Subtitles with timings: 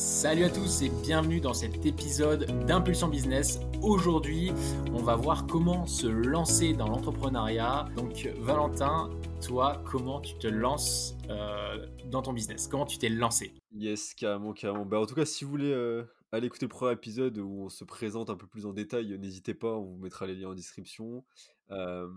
[0.00, 3.60] Salut à tous et bienvenue dans cet épisode d'Impulsion Business.
[3.82, 4.50] Aujourd'hui,
[4.94, 7.86] on va voir comment se lancer dans l'entrepreneuriat.
[7.96, 9.10] Donc Valentin,
[9.46, 12.66] toi, comment tu te lances euh, dans ton business?
[12.66, 13.52] Comment tu t'es lancé?
[13.72, 14.86] Yes, carrément, carrément.
[14.86, 17.68] Bah, en tout cas, si vous voulez euh, aller écouter le premier épisode où on
[17.68, 20.54] se présente un peu plus en détail, n'hésitez pas, on vous mettra les liens en
[20.54, 21.26] description.
[21.72, 22.08] Euh,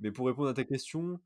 [0.00, 1.18] mais pour répondre à ta question,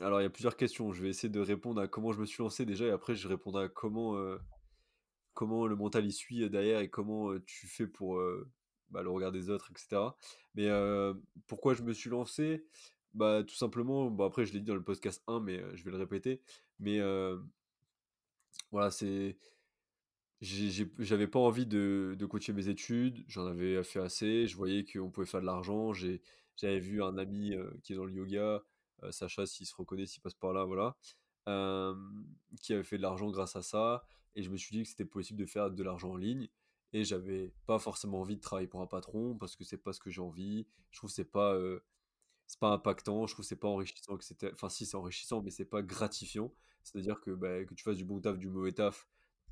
[0.00, 0.92] alors, il y a plusieurs questions.
[0.92, 3.26] Je vais essayer de répondre à comment je me suis lancé déjà, et après, je
[3.28, 4.38] répondrai à comment, euh,
[5.34, 8.20] comment le mental y suit euh, derrière et comment euh, tu fais pour
[8.90, 10.02] bah, le regard des autres, etc.
[10.54, 10.68] Mais
[11.46, 12.64] pourquoi je me suis lancé?
[13.14, 15.90] Bah, Tout simplement, bon, après, je l'ai dit dans le podcast 1, mais je vais
[15.90, 16.40] le répéter.
[16.78, 17.00] Mais
[18.70, 19.36] voilà, c'est.
[20.40, 25.10] J'avais pas envie de, de coacher mes études, j'en avais fait assez, je voyais qu'on
[25.10, 28.62] pouvait faire de l'argent, j'avais vu un ami qui est dans le yoga,
[29.10, 30.96] Sacha, s'il se reconnaît, s'il passe par là, voilà,
[32.60, 34.04] qui avait fait de l'argent grâce à ça.
[34.34, 36.48] Et je me suis dit que c'était possible de faire de l'argent en ligne.
[36.92, 40.00] Et j'avais pas forcément envie de travailler pour un patron parce que c'est pas ce
[40.00, 40.66] que j'ai envie.
[40.90, 41.80] Je trouve c'est pas, euh,
[42.46, 43.26] c'est pas impactant.
[43.26, 44.16] Je trouve c'est pas enrichissant.
[44.16, 44.52] Que c'était...
[44.52, 46.52] Enfin, si, c'est enrichissant, mais c'est pas gratifiant.
[46.82, 49.06] C'est-à-dire que, bah, que tu fasses du bon taf, du mauvais taf,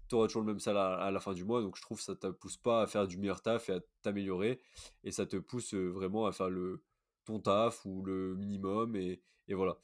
[0.09, 1.61] tu auras toujours le même salaire à la fin du mois.
[1.61, 3.81] Donc je trouve que ça te pousse pas à faire du meilleur taf et à
[4.03, 4.61] t'améliorer.
[5.05, 6.83] Et ça te pousse euh, vraiment à faire le,
[7.25, 9.21] ton taf ou le minimum et,
[9.55, 9.79] voilà.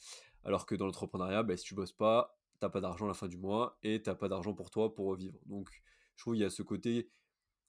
[0.44, 3.28] Alors que dans l'entrepreneuriat, bah, si tu bosses pas, t'as pas d'argent à la fin
[3.28, 5.38] du mois et t'as pas d'argent pour toi pour revivre.
[5.46, 5.70] Donc
[6.16, 7.10] je trouve qu'il y a ce côté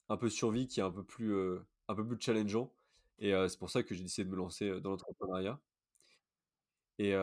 [0.08, 1.34] un peu survie qui est un peu plus,
[1.88, 2.72] un peu plus challengeant.
[3.18, 5.60] Et c'est pour ça que j'ai décidé de me lancer dans l'entrepreneuriat.
[6.98, 7.14] Et,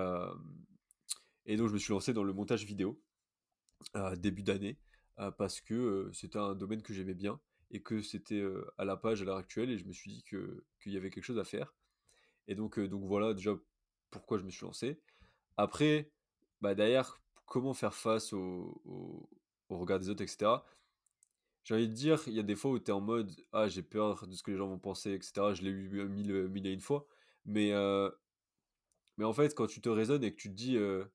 [1.45, 3.01] et donc je me suis lancé dans le montage vidéo
[4.17, 4.77] début d'année
[5.37, 7.39] parce que c'était un domaine que j'aimais bien
[7.71, 8.43] et que c'était
[8.77, 11.23] à la page à l'heure actuelle et je me suis dit qu'il y avait quelque
[11.23, 11.73] chose à faire.
[12.47, 13.55] Et donc, donc voilà déjà
[14.11, 14.99] pourquoi je me suis lancé.
[15.57, 16.11] Après,
[16.61, 18.81] bah derrière, comment faire face au,
[19.69, 20.51] regard des autres, etc.
[21.63, 23.67] J'ai envie de dire, il y a des fois où tu es en mode Ah,
[23.67, 25.53] j'ai peur de ce que les gens vont penser, etc.
[25.53, 27.07] Je l'ai eu mille, mille et une fois.
[27.45, 28.09] Mais, euh,
[29.17, 31.05] mais en fait, quand tu te raisonnes et que tu te dis euh,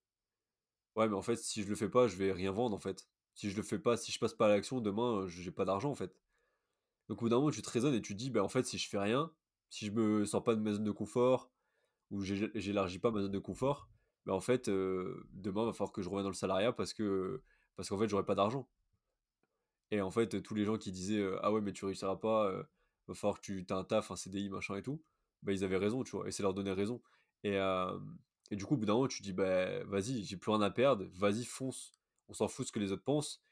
[0.96, 3.06] Ouais, mais en fait, si je le fais pas, je vais rien vendre, en fait.
[3.34, 5.90] Si je le fais pas, si je passe pas à l'action, demain, j'ai pas d'argent,
[5.90, 6.16] en fait.
[7.08, 8.64] Donc au bout d'un moment, tu te raisonnes et tu te dis Bah en fait,
[8.66, 9.30] si je fais rien,
[9.70, 11.50] si je me sens pas de ma zone de confort
[12.10, 13.88] ou j'élargis pas ma zone de confort,
[14.26, 16.92] ben en fait, euh, demain, il va falloir que je revienne dans le salariat parce
[16.94, 17.42] que
[17.76, 18.68] parce qu'en fait, j'aurai pas d'argent.
[19.90, 22.46] Et en fait, tous les gens qui disaient euh, ah ouais, mais tu réussiras pas,
[22.48, 22.62] euh,
[23.08, 25.02] va falloir que tu aies un taf, un CDI, machin et tout,
[25.42, 27.00] ben ils avaient raison, tu vois, et c'est leur donner raison.
[27.44, 27.56] Et,
[28.50, 30.70] et du coup, au bout d'un moment, tu dis bah vas-y, j'ai plus rien à
[30.70, 31.92] perdre, vas-y, fonce,
[32.28, 33.42] on s'en fout ce que les autres pensent.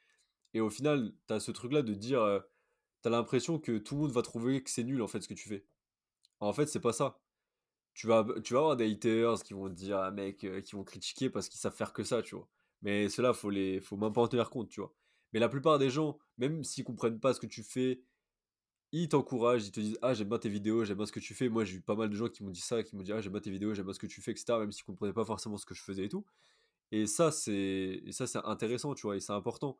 [0.53, 2.41] Et au final, tu as ce truc-là de dire,
[3.01, 5.27] tu as l'impression que tout le monde va trouver que c'est nul en fait ce
[5.29, 5.65] que tu fais.
[6.41, 7.19] En fait, c'est pas ça.
[7.95, 10.83] Tu vas, tu vas avoir des haters qui vont dire, ah, mec, euh, qui vont
[10.83, 12.47] critiquer parce qu'ils savent faire que ça, tu vois.
[12.81, 14.93] Mais cela, faut les, faut même pas en tenir compte, tu vois.
[15.33, 18.01] Mais la plupart des gens, même s'ils comprennent pas ce que tu fais,
[18.91, 21.33] ils t'encouragent, ils te disent, ah, j'aime bien tes vidéos, j'aime bien ce que tu
[21.33, 21.49] fais.
[21.49, 23.21] Moi, j'ai eu pas mal de gens qui m'ont dit ça, qui m'ont dit, ah,
[23.21, 24.59] j'aime bien tes vidéos, j'aime bien ce que tu fais, etc.
[24.59, 26.25] Même s'ils comprenaient pas forcément ce que je faisais et tout.
[26.91, 29.77] Et ça, c'est, ça, c'est intéressant, tu vois, et c'est important.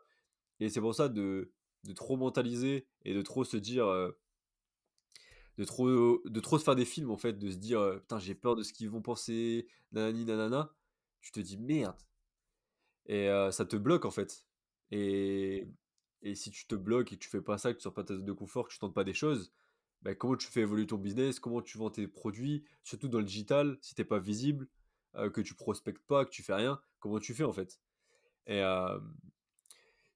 [0.60, 1.52] Et c'est pour ça de,
[1.86, 4.12] de trop mentaliser et de trop se dire, euh,
[5.58, 8.36] de trop, de trop se faire des films en fait, de se dire putain j'ai
[8.36, 10.74] peur de ce qu'ils vont penser, nanani nanana,
[11.22, 11.98] tu te dis merde.
[13.08, 14.46] Et ça te bloque en fait.
[14.92, 15.68] Et,
[16.22, 18.04] et si tu te bloques et que tu fais pas ça, que tu sors pas
[18.04, 19.54] ta zone de confort, que tu tentes pas des choses,
[20.02, 23.26] bah, comment tu fais évoluer ton business, comment tu vends tes produits, surtout dans le
[23.26, 24.68] digital, si t'es pas visible,
[25.34, 27.80] que tu prospectes pas, que tu fais rien, comment tu fais en fait?
[28.48, 28.62] Et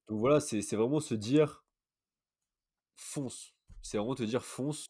[0.08, 1.64] donc voilà, c'est vraiment se dire
[2.96, 3.54] fonce.
[3.82, 4.90] C'est vraiment te dire fonce,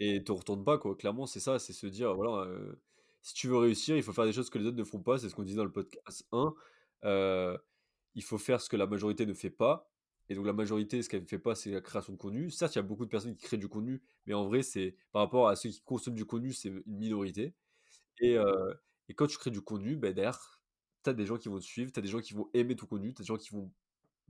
[0.00, 0.96] et te retourne pas, quoi.
[0.96, 2.48] Clairement, c'est ça, c'est se dire, voilà,
[3.22, 5.18] si tu veux réussir, il faut faire des choses que les autres ne font pas.
[5.18, 6.54] C'est ce qu'on disait dans le podcast 1.
[8.14, 9.90] il faut faire ce que la majorité ne fait pas.
[10.28, 12.50] Et donc la majorité, ce qu'elle ne fait pas, c'est la création de contenu.
[12.50, 14.96] Certes, il y a beaucoup de personnes qui créent du contenu, mais en vrai, c'est
[15.12, 17.54] par rapport à ceux qui consomment du contenu, c'est une minorité.
[18.20, 18.36] Et,
[19.08, 20.60] et quand tu crées du contenu, ben, derrière,
[21.04, 22.74] tu as des gens qui vont te suivre, tu as des gens qui vont aimer
[22.76, 23.70] ton contenu, tu as des gens qui vont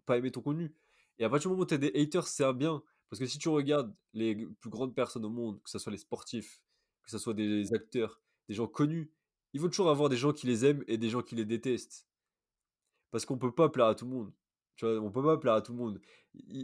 [0.06, 0.74] pas aimer ton contenu.
[1.18, 2.82] Et à partir du moment où tu as des haters, c'est bien.
[3.08, 5.98] Parce que si tu regardes les plus grandes personnes au monde, que ce soit les
[5.98, 6.60] sportifs,
[7.04, 9.10] que ce soit des acteurs, des gens connus,
[9.52, 12.06] il faut toujours avoir des gens qui les aiment et des gens qui les détestent.
[13.10, 14.32] Parce qu'on peut pas plaire à tout le monde.
[14.76, 16.00] Tu vois, on peut pas plaire à tout le monde.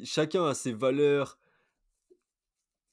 [0.05, 1.39] Chacun a ses valeurs,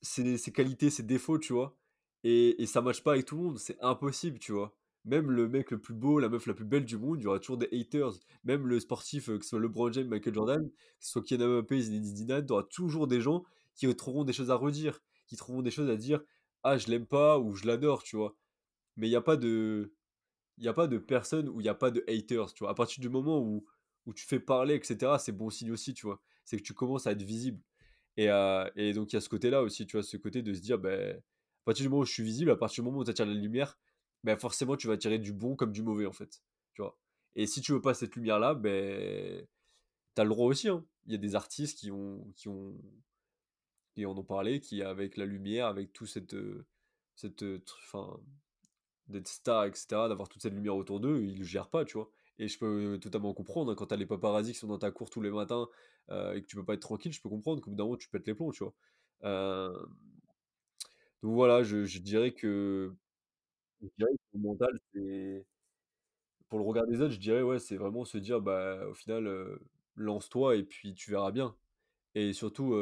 [0.02, 1.78] ses, qualités, ses défauts, tu vois.
[2.24, 3.60] Et, et ça marche pas avec tout le monde.
[3.60, 4.79] C'est impossible, tu vois.
[5.06, 7.28] Même le mec le plus beau, la meuf la plus belle du monde, il y
[7.28, 8.14] aura toujours des haters.
[8.44, 11.62] Même le sportif, euh, que ce soit LeBron James, Michael Jordan, que ce soit Kylian
[11.62, 13.44] Mbappé, Zinedine Zidane, il y aura toujours des gens
[13.76, 16.22] qui trouveront des choses à redire, qui trouveront des choses à dire
[16.64, 18.36] ah je l'aime pas ou je l'adore, tu vois.
[18.98, 19.94] Mais il n'y a pas de
[20.58, 22.72] il a pas de personne où il n'y a pas de haters, tu vois.
[22.72, 23.66] À partir du moment où,
[24.06, 26.22] où tu fais parler, etc., c'est bon signe aussi, tu vois.
[26.46, 27.62] C'est que tu commences à être visible.
[28.18, 30.54] Et, euh, et donc, il y a ce côté-là aussi, tu vois, ce côté de
[30.54, 31.22] se dire, ben, à
[31.66, 33.34] partir du moment où je suis visible, à partir du moment où tu attires la
[33.34, 33.78] lumière,
[34.24, 36.42] ben, forcément, tu vas tirer du bon comme du mauvais, en fait.
[36.74, 36.98] Tu vois.
[37.36, 39.46] Et si tu veux pas cette lumière-là, ben,
[40.16, 40.68] tu as le droit aussi.
[40.70, 40.86] Hein.
[41.06, 42.76] Il y a des artistes qui ont, qui ont,
[43.94, 46.36] qui en ont parlé, qui, avec la lumière, avec tout cette,
[47.16, 47.44] cette,
[47.84, 48.20] enfin,
[49.08, 52.12] d'être star, etc., d'avoir toute cette lumière autour d'eux, ils le gèrent pas, tu vois.
[52.38, 55.10] Et je peux totalement comprendre, hein, quand t'as les paparazzi qui sont dans ta cour
[55.10, 55.68] tous les matins
[56.10, 58.10] et que tu peux pas être tranquille, je peux comprendre qu'au bout d'un moment, tu
[58.10, 58.74] pètes les plombs, tu vois.
[61.22, 62.96] Donc voilà, je dirais que,
[66.50, 69.30] Pour le regard des autres, je dirais, ouais, c'est vraiment se dire, bah, au final,
[69.96, 71.56] lance-toi et puis tu verras bien.
[72.16, 72.74] Et surtout,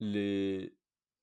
[0.00, 0.74] les,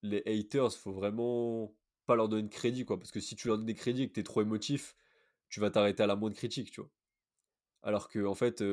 [0.01, 2.97] les haters, faut vraiment pas leur donner de crédit, quoi.
[3.00, 4.95] Parce que si tu leur donnes des crédits et que t'es trop émotif,
[5.50, 6.89] tu vas t'arrêter à la moindre critique, tu vois.
[7.83, 8.63] Alors que, en fait,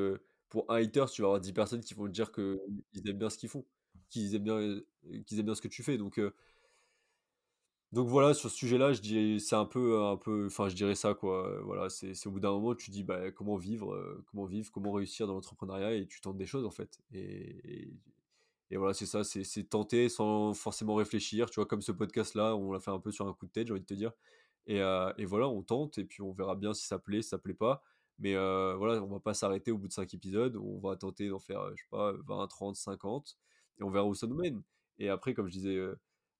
[0.50, 3.30] pour un hater, tu vas avoir 10 personnes qui vont te dire qu'ils aiment bien
[3.30, 3.66] ce qu'ils font,
[4.10, 5.98] qu'ils aiment bien, aiment bien ce que tu fais.
[5.98, 6.20] Donc,
[7.92, 10.94] donc voilà, sur ce sujet-là, je dirais, c'est un peu, un peu, enfin, je dirais
[10.94, 11.60] ça, quoi.
[11.64, 15.26] Voilà, c'est, au bout d'un moment, tu dis, bah, comment vivre, comment vivre, comment réussir
[15.26, 17.00] dans l'entrepreneuriat, et tu tentes des choses, en fait.
[17.12, 17.92] Et,
[18.70, 22.72] et, voilà, c'est ça, c'est, tenter sans forcément réfléchir, tu vois, comme ce podcast-là, on
[22.72, 24.12] l'a fait un peu sur un coup de tête, j'ai envie de te dire.
[24.68, 27.38] Et, et voilà, on tente, et puis on verra bien si ça plaît, si ça
[27.38, 27.82] plaît pas.
[28.20, 31.40] Mais voilà, on va pas s'arrêter au bout de 5 épisodes, on va tenter d'en
[31.40, 33.36] faire, je sais pas, 20, 30, 50,
[33.80, 34.62] et on verra où ça nous mène.
[34.98, 35.78] Et après, comme je disais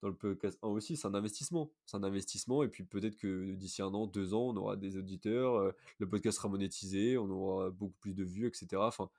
[0.02, 1.70] dans le podcast 1 aussi, c'est un investissement.
[1.86, 4.96] C'est un investissement, et puis peut-être que d'ici un an, deux ans, on aura des
[4.96, 8.68] auditeurs, le podcast sera monétisé, on aura beaucoup plus de vues, etc.
[8.76, 9.10] Enfin,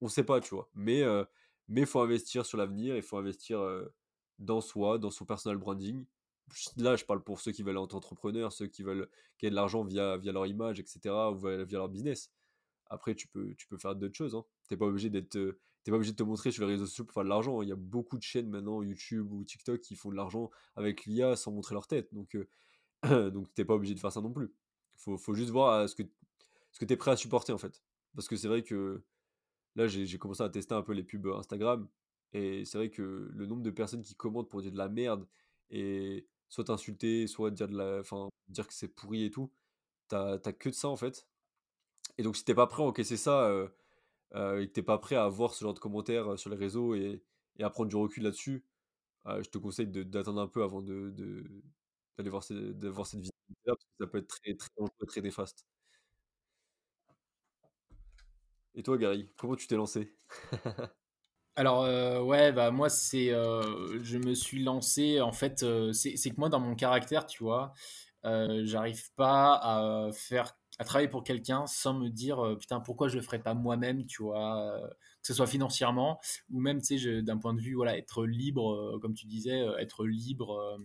[0.00, 0.68] on sait pas, tu vois.
[0.74, 1.02] Mais
[1.68, 3.60] il faut investir sur l'avenir, il faut investir
[4.38, 6.04] dans soi, dans son personal branding.
[6.76, 9.08] Là, je parle pour ceux qui veulent être entrepreneurs, ceux qui veulent
[9.40, 11.00] gagner de l'argent via, via leur image, etc.,
[11.32, 12.30] ou via, leur business.
[12.86, 14.34] Après, tu peux, tu peux faire d'autres choses.
[14.34, 14.44] Hein.
[14.66, 17.04] Tu n'es pas obligé d'être t'es pas obligé de te montrer sur les réseaux sociaux
[17.04, 17.62] pour faire de l'argent.
[17.62, 21.04] Il y a beaucoup de chaînes maintenant, YouTube ou TikTok, qui font de l'argent avec
[21.06, 22.12] l'IA sans montrer leur tête.
[22.12, 24.52] Donc, euh, donc t'es pas obligé de faire ça non plus.
[24.96, 26.02] Faut, faut juste voir ce que,
[26.72, 27.82] ce que tu es prêt à supporter en fait.
[28.14, 29.02] Parce que c'est vrai que
[29.76, 31.88] là, j'ai commencé à tester un peu les pubs Instagram.
[32.32, 35.26] Et c'est vrai que le nombre de personnes qui commentent pour dire de la merde
[35.70, 38.02] et soit t'insulter, soit dire, de la,
[38.48, 39.50] dire que c'est pourri et tout,
[40.08, 41.26] t'as que de ça en fait.
[42.18, 43.48] Et donc si t'es pas prêt à encaisser ça,
[44.34, 46.56] euh, et que t'es pas prêt à voir ce genre de commentaires euh, sur les
[46.56, 47.22] réseaux et,
[47.58, 48.64] et à prendre du recul là-dessus,
[49.26, 51.10] euh, je te conseille d'attendre un peu avant de,
[52.18, 52.44] d'aller voir,
[52.92, 53.32] voir cette vidéo
[53.66, 55.66] là parce que ça peut être très, très dangereux, très néfaste.
[58.74, 60.14] Et toi, Gary, comment tu t'es lancé?
[61.56, 61.82] Alors
[62.26, 66.60] ouais, bah moi c'est, je me suis lancé en fait, c'est c'est que moi dans
[66.60, 67.72] mon caractère, tu vois,
[68.24, 73.16] j'arrive pas à faire à travailler pour quelqu'un sans me dire euh, putain pourquoi je
[73.16, 76.20] le ferais pas moi-même tu vois euh, que ce soit financièrement
[76.50, 79.58] ou même tu sais d'un point de vue voilà être libre euh, comme tu disais
[79.78, 80.78] être libre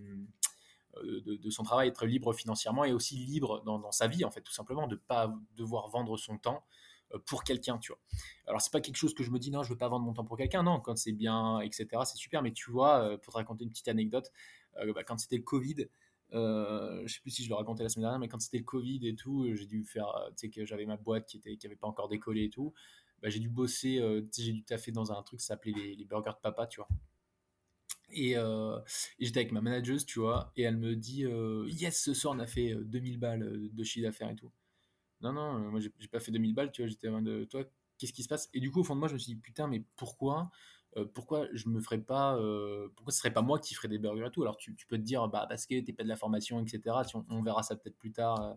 [1.03, 4.53] de, son travail être libre financièrement et aussi libre dans, sa vie en fait tout
[4.53, 6.63] simplement de pas devoir vendre son temps
[7.25, 7.99] pour quelqu'un tu vois.
[8.47, 10.13] Alors c'est pas quelque chose que je me dis non je veux pas vendre mon
[10.13, 10.63] temps pour quelqu'un.
[10.63, 12.41] Non quand c'est bien etc c'est super.
[12.41, 14.31] Mais tu vois pour te raconter une petite anecdote
[14.75, 15.87] bah, quand c'était le Covid
[16.33, 18.63] euh, je sais plus si je le racontais la semaine dernière, mais quand c'était le
[18.63, 21.57] Covid et tout, j'ai dû faire, euh, tu sais, que j'avais ma boîte qui était,
[21.57, 22.73] qui avait pas encore décollé et tout.
[23.21, 26.33] Bah, j'ai dû bosser, euh, j'ai dû taffer dans un truc qui s'appelait les, burgers
[26.35, 26.89] de papa, tu vois.
[28.09, 28.35] Et,
[29.19, 31.25] j'étais avec ma manageuse, tu vois, et elle me dit
[31.67, 34.51] Yes, ce soir on a fait 2000 balles de chiffre d'affaires et tout.
[35.21, 37.63] Non, non, moi j'ai pas fait 2000 balles, tu vois, j'étais de toi,
[37.97, 38.49] qu'est-ce qui se passe?
[38.53, 40.51] Et du coup, au fond de moi, je me suis dit Putain, mais pourquoi
[40.97, 43.97] euh, pourquoi je me ferais pas, euh, pourquoi ce serait pas moi qui ferais des
[43.97, 44.43] burgers et tout?
[44.43, 46.95] Alors tu, peux te dire, bah parce que t'es pas de la formation, etc.
[47.29, 48.53] on, verra ça peut-être plus tard euh,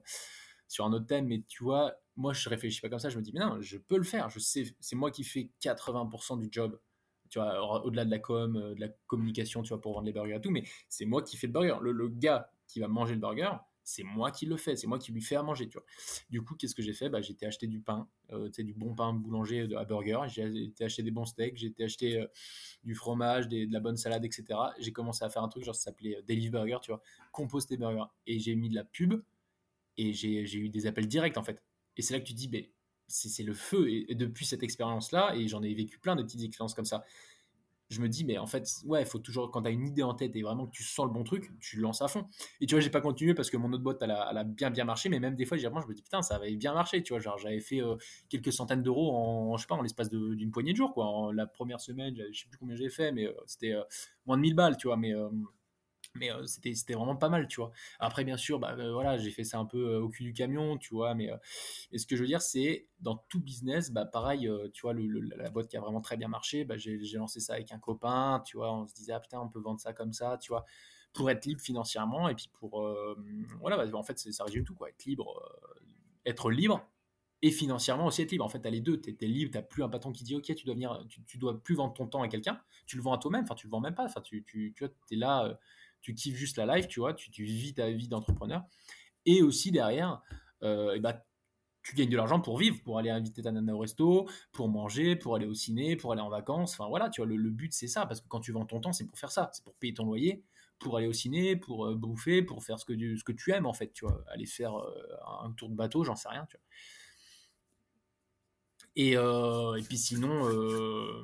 [0.69, 3.09] sur un autre thème, mais tu vois, moi je réfléchis pas comme ça.
[3.09, 4.31] Je me dis, mais non, je peux le faire.
[4.31, 6.79] Je sais, c'est moi qui fais 80% du job.
[7.31, 10.37] Tu vois, au-delà de la com, de la communication, tu vois, pour vendre les burgers
[10.37, 11.79] et tout, mais c'est moi qui fais le burger.
[11.81, 13.51] le gars qui va manger le burger,
[13.87, 15.87] c'est moi qui le fais, c'est moi qui lui fais à manger, tu vois.
[16.29, 17.09] Du coup, qu'est-ce que j'ai fait?
[17.09, 20.85] Bah, J'ai été acheter du pain, euh, du bon pain boulanger à burger, j'ai été
[20.85, 22.27] acheter des bons steaks, j'ai été acheter euh,
[22.83, 24.59] du fromage, de la bonne salade, etc.
[24.81, 27.01] J'ai commencé à faire un truc, genre ça s'appelait euh, Delive Burger, tu vois,
[27.31, 28.05] composter burger.
[28.27, 29.23] Et j'ai mis de la pub
[29.97, 31.63] et j'ai eu des appels directs, en fait.
[31.97, 32.65] Et c'est là que tu dis, ben,
[33.07, 33.89] c'est le feu.
[33.89, 37.05] et depuis cette expérience-là, et j'en ai vécu plein de petites expériences comme ça,
[37.89, 40.03] je me dis, mais en fait, ouais, il faut toujours, quand tu as une idée
[40.03, 42.27] en tête et vraiment que tu sens le bon truc, tu lances à fond.
[42.61, 44.85] Et tu vois, j'ai pas continué parce que mon autre boîte, elle a, bien, bien
[44.85, 47.21] marché, mais même des fois, je me dis, putain, ça avait bien marché, tu vois,
[47.21, 47.97] genre, j'avais fait euh,
[48.29, 51.07] quelques centaines d'euros en, je sais pas, en l'espace d'une poignée de jours, quoi.
[51.07, 53.83] En, la première semaine, je sais plus combien j'ai fait, mais euh, c'était euh,
[54.27, 55.13] moins de 1000 balles, tu vois, mais,
[56.19, 59.45] mais c'était c'était vraiment pas mal tu vois après bien sûr bah voilà j'ai fait
[59.45, 61.31] ça un peu au cul du camion tu vois mais
[61.93, 65.51] et ce que je veux dire c'est dans tout business bah pareil tu vois la
[65.51, 68.57] boîte qui a vraiment très bien marché bah, j'ai lancé ça avec un copain tu
[68.57, 70.65] vois on se disait ah putain on peut vendre ça comme ça tu vois
[71.13, 72.89] pour être libre financièrement et puis pour
[73.61, 75.43] voilà bah, en fait ça résume tout quoi être libre
[76.25, 76.87] être libre
[77.43, 78.45] et financièrement aussi être libre.
[78.45, 79.01] En fait, tu as les deux.
[79.01, 81.39] Tu es, libre, tu n'as plus un patron qui dit Ok, tu dois, venir, tu,
[81.39, 82.61] dois plus vendre ton temps à quelqu'un.
[82.87, 83.45] Tu le vends à toi-même.
[83.45, 84.05] Enfin, tu le vends même pas.
[84.05, 85.59] Enfin, tu, tu, tu es là,
[86.07, 88.63] tu kiffes juste la life, tu vois, tu, vis ta vie d'entrepreneur.
[89.25, 90.23] Et aussi derrière,
[90.63, 91.21] euh, bah,
[91.83, 95.17] tu gagnes de l'argent pour vivre, pour aller inviter ta nana au resto, pour manger,
[95.17, 96.75] pour aller au ciné, pour aller en vacances.
[96.75, 98.93] Enfin voilà, tu vois, le, but c'est ça, parce que quand tu vends ton temps,
[98.93, 100.45] c'est pour faire ça, c'est pour payer ton loyer,
[100.79, 103.51] pour aller au ciné, pour euh, bouffer, pour faire ce que, tu, ce que tu
[103.53, 104.95] aimes en fait, tu vois, aller faire euh,
[105.43, 106.65] un tour de bateau, j'en sais rien, tu vois.
[108.97, 111.23] Et, euh, et, puis sinon, euh,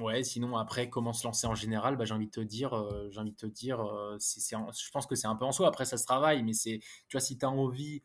[0.00, 3.08] ouais, sinon après comment se lancer en général, bah, j'ai envie de te dire, euh,
[3.10, 3.78] te dire,
[4.18, 5.68] je pense que c'est un peu en soi.
[5.68, 8.02] Après ça se travaille, mais c'est, tu vois, si tu as envie,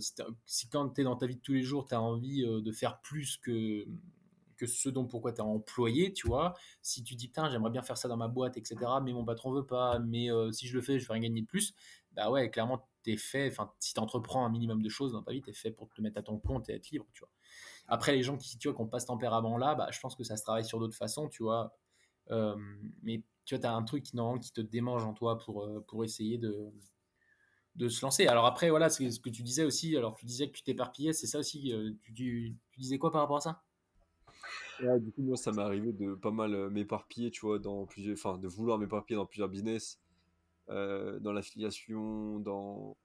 [0.00, 0.12] si,
[0.46, 2.72] si, quand tu es dans ta vie de tous les jours, tu as envie de
[2.72, 3.86] faire plus que
[4.56, 6.52] que ce dont pourquoi tu es employé, tu vois.
[6.82, 9.52] Si tu dis, putain, j'aimerais bien faire ça dans ma boîte, etc., mais mon patron
[9.52, 11.74] veut pas, mais si je le fais, je vais rien gagner de plus,
[12.12, 15.22] bah ouais, clairement, tu es fait, enfin, si tu entreprends un minimum de choses dans
[15.22, 17.20] ta vie, tu es fait pour te mettre à ton compte et être libre, tu
[17.20, 17.30] vois.
[17.88, 20.22] Après, les gens qui, tu vois, qui n'ont pas ce tempérament-là, bah, je pense que
[20.22, 21.74] ça se travaille sur d'autres façons, tu vois.
[22.30, 22.54] Euh,
[23.02, 26.04] mais tu vois, tu as un truc qui, te démange en toi pour, euh, pour
[26.04, 26.70] essayer de,
[27.76, 28.26] de se lancer.
[28.26, 29.96] Alors après, voilà, c'est ce que tu disais aussi.
[29.96, 31.72] Alors, tu disais que tu t'éparpillais, c'est ça aussi.
[31.72, 33.62] Euh, tu, disais quoi par rapport à ça?
[34.80, 38.38] Du coup, moi, ça m'est arrivé de pas mal m'éparpiller, tu vois, dans plusieurs, enfin,
[38.38, 39.98] de vouloir m'éparpiller dans plusieurs business,
[40.68, 42.96] dans l'affiliation, dans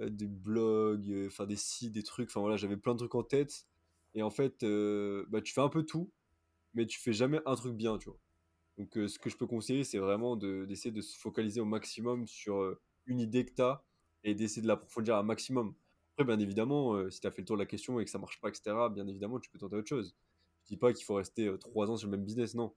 [0.00, 2.30] des blogs, enfin, des sites, des trucs.
[2.30, 3.66] Enfin, voilà, j'avais plein de trucs en tête.
[4.14, 6.10] Et en fait, euh, bah, tu fais un peu tout,
[6.74, 8.18] mais tu fais jamais un truc bien, tu vois.
[8.78, 12.26] Donc, euh, ce que je peux conseiller, c'est vraiment d'essayer de, se focaliser au maximum
[12.26, 13.84] sur euh, une idée que tu as
[14.24, 15.74] et d'essayer de l'approfondir un maximum.
[16.12, 18.18] Après, bien évidemment, si tu as fait le tour de la question et que ça
[18.18, 20.14] marche pas, etc., bien évidemment, tu peux tenter autre chose.
[20.62, 22.72] Je dis pas qu'il faut rester trois ans sur le même business, non.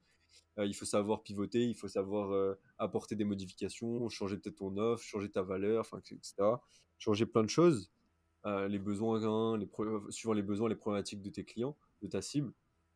[0.58, 5.30] il faut savoir pivoter, il faut savoir apporter des modifications, changer peut-être ton offre, changer
[5.30, 6.34] ta valeur, etc.
[6.98, 7.92] Changer plein de choses.
[8.46, 9.68] Euh, les besoins, les
[10.10, 12.52] suivant les besoins, les problématiques de tes clients, de ta cible.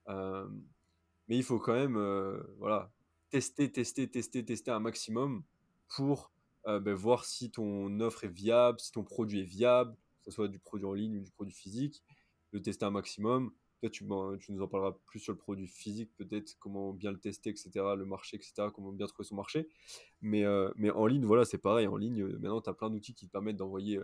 [0.08, 0.48] Euh,
[1.28, 2.92] mais il faut quand même euh, voilà,
[3.30, 5.42] tester, tester, tester, tester un maximum
[5.88, 6.30] pour
[6.64, 10.46] ben, voir si ton offre est viable, si ton produit est viable, que ce soit
[10.46, 12.04] du produit en ligne ou du produit physique,
[12.52, 13.52] de tester un maximum.
[13.80, 14.06] Toi, tu,
[14.38, 17.70] tu nous en parleras plus sur le produit physique, peut-être comment bien le tester, etc.,
[17.96, 19.68] le marché, etc., comment bien trouver son marché.
[20.20, 20.44] Mais,
[20.76, 21.88] mais en ligne, voilà, c'est pareil.
[21.88, 23.98] En ligne, maintenant, tu as plein d'outils qui te permettent d'envoyer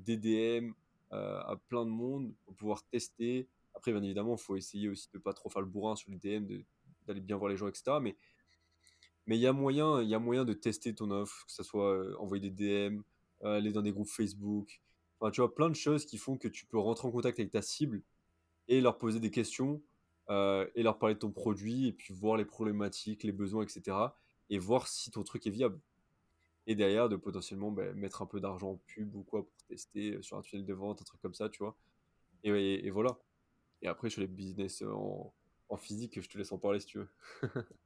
[0.00, 0.72] DDM
[1.12, 3.48] euh, à plein de monde pour pouvoir tester.
[3.74, 6.18] Après, bien évidemment, il faut essayer aussi de pas trop faire le bourrin sur les
[6.18, 6.46] DM,
[7.06, 7.98] d'aller bien voir les gens, etc.
[8.00, 8.16] Mais
[9.26, 11.62] mais il y a moyen, il y a moyen de tester ton offre, que ce
[11.62, 13.02] soit euh, envoyer des DM,
[13.42, 14.80] euh, aller dans des groupes Facebook.
[15.20, 17.52] Enfin, tu vois, plein de choses qui font que tu peux rentrer en contact avec
[17.52, 18.02] ta cible
[18.68, 19.82] et leur poser des questions
[20.76, 23.96] et leur parler de ton produit et puis voir les problématiques, les besoins, etc.
[24.48, 25.80] Et voir si ton truc est viable
[26.66, 30.12] et derrière de potentiellement bah, mettre un peu d'argent en pub ou quoi pour tester
[30.12, 31.76] euh, sur un tunnel de vente, un truc comme ça, tu vois.
[32.42, 33.18] Et, voilà.
[33.82, 34.92] Et après, sur les business euh,
[35.68, 37.08] en, physique, je te laisse en parler si tu veux.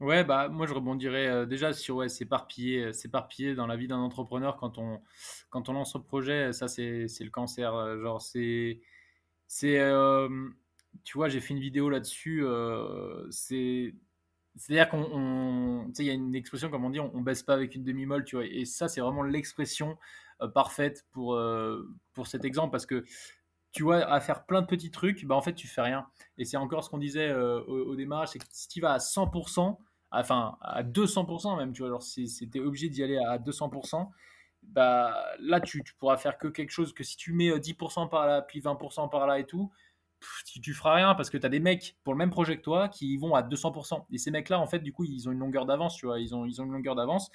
[0.00, 3.98] ouais, bah moi je rebondirais euh, déjà sur ouais, s'éparpiller, s'éparpiller dans la vie d'un
[3.98, 5.00] entrepreneur quand on,
[5.50, 7.72] quand on lance un projet, ça c'est, le cancer.
[8.00, 8.80] genre, c'est.
[9.46, 9.78] c'est
[11.04, 12.44] tu vois, j'ai fait une vidéo là-dessus.
[13.30, 13.94] c'est
[14.56, 17.84] c'est-à-dire qu'on, il y a une expression comme on dit, on, baisse pas avec une
[17.84, 18.44] demi-molle, tu vois.
[18.44, 19.96] Et ça, c'est vraiment l'expression
[20.42, 23.04] euh, parfaite pour euh, pour cet exemple parce que
[23.72, 26.06] tu vois, à faire plein de petits trucs, bah en fait, tu fais rien.
[26.36, 28.98] Et c'est encore ce qu'on disait euh, au, démarrage, c'est que si tu vas à
[28.98, 29.78] 100%,
[30.10, 34.10] enfin à 200% même, tu vois, alors si c'était obligé d'y aller à 200%,
[34.62, 38.26] bah là, tu, tu pourras faire que quelque chose que si tu mets 10% par
[38.26, 39.72] là, puis 20% par là et tout,
[40.60, 42.88] tu, feras rien parce que tu as des mecs pour le même projet que toi
[42.88, 44.04] qui vont à 200%.
[44.10, 46.34] Et ces mecs-là, en fait, du coup, ils ont une longueur d'avance, tu vois, ils
[46.34, 47.30] ont, ils ont une longueur d'avance.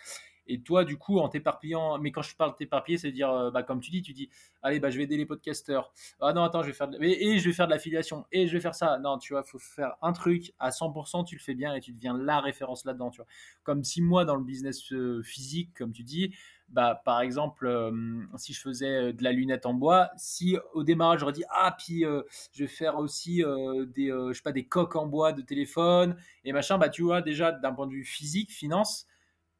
[0.47, 3.63] Et toi, du coup, en t'éparpillant, mais quand je parle t'éparpiller, c'est dire, euh, bah,
[3.63, 4.29] comme tu dis, tu dis,
[4.63, 5.91] allez, bah, je vais aider les podcasteurs.
[6.21, 6.97] Ah non, attends, je vais faire, de...
[7.01, 8.97] et, je vais faire de l'affiliation, et je vais faire ça.
[8.99, 11.91] Non, tu vois, faut faire un truc à 100%, tu le fais bien et tu
[11.91, 13.27] deviens la référence là-dedans, tu vois.
[13.63, 16.33] Comme si moi, dans le business euh, physique, comme tu dis,
[16.69, 17.91] bah, par exemple, euh,
[18.35, 21.75] si je faisais euh, de la lunette en bois, si au démarrage j'aurais dit ah
[21.77, 23.43] puis euh, je vais faire aussi
[23.95, 27.21] des je sais pas des coques en bois de téléphone et machin, bah tu vois
[27.21, 29.07] déjà d'un point de vue physique, finance,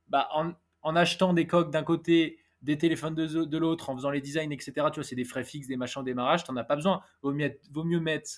[0.10, 4.22] bah en, achetant des coques d'un côté, des téléphones de, de l'autre, en faisant les
[4.22, 4.74] designs, etc.
[4.92, 7.02] Tu vois, c'est des frais fixes, des machins au démarrage, t'en as pas besoin.
[7.22, 8.30] Vaut mieux, vaut mieux mettre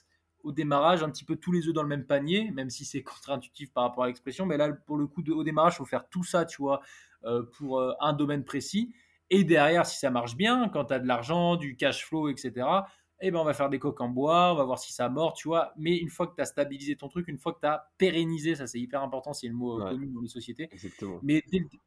[0.43, 3.03] au démarrage un petit peu tous les œufs dans le même panier, même si c'est
[3.03, 4.46] contre-intuitif par rapport à l'expression.
[4.46, 6.81] Mais là, pour le coup, au démarrage, il faut faire tout ça, tu vois,
[7.25, 8.93] euh, pour euh, un domaine précis.
[9.29, 12.65] Et derrière, si ça marche bien, quand tu as de l'argent, du cash flow, etc.,
[13.22, 15.34] eh ben, on va faire des coques en bois, on va voir si ça mord,
[15.34, 15.74] tu vois.
[15.78, 18.56] Mais une fois que tu as stabilisé ton truc, une fois que tu as pérennisé,
[18.56, 20.70] ça c'est hyper important, c'est le mot euh, connu dans les sociétés.
[20.72, 21.20] Exactement.
[21.22, 21.44] Mais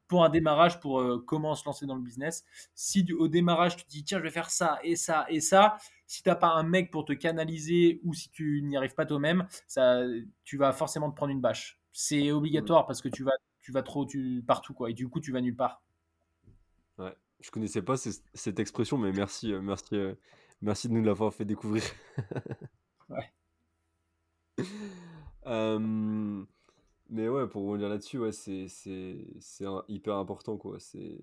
[0.08, 3.84] pour un démarrage, pour euh, comment se lancer dans le business, si au démarrage tu
[3.84, 6.50] te dis tiens, je vais faire ça et ça et ça, si tu n'as pas
[6.50, 10.02] un mec pour te canaliser ou si tu n'y arrives pas toi-même, ça,
[10.44, 11.80] tu vas forcément te prendre une bâche.
[11.92, 15.20] C'est obligatoire parce que tu vas, tu vas trop tu, partout quoi, et du coup
[15.20, 15.82] tu vas nulle part.
[16.98, 20.14] Ouais, je connaissais pas cette expression, mais merci, euh,
[20.62, 20.88] merci.
[20.88, 21.82] De nous l'avoir fait découvrir.
[23.10, 23.32] ouais.
[27.10, 28.68] mais ouais, pour revenir là-dessus, ouais, c'est,
[29.88, 30.80] hyper important, quoi.
[30.80, 31.18] C'est,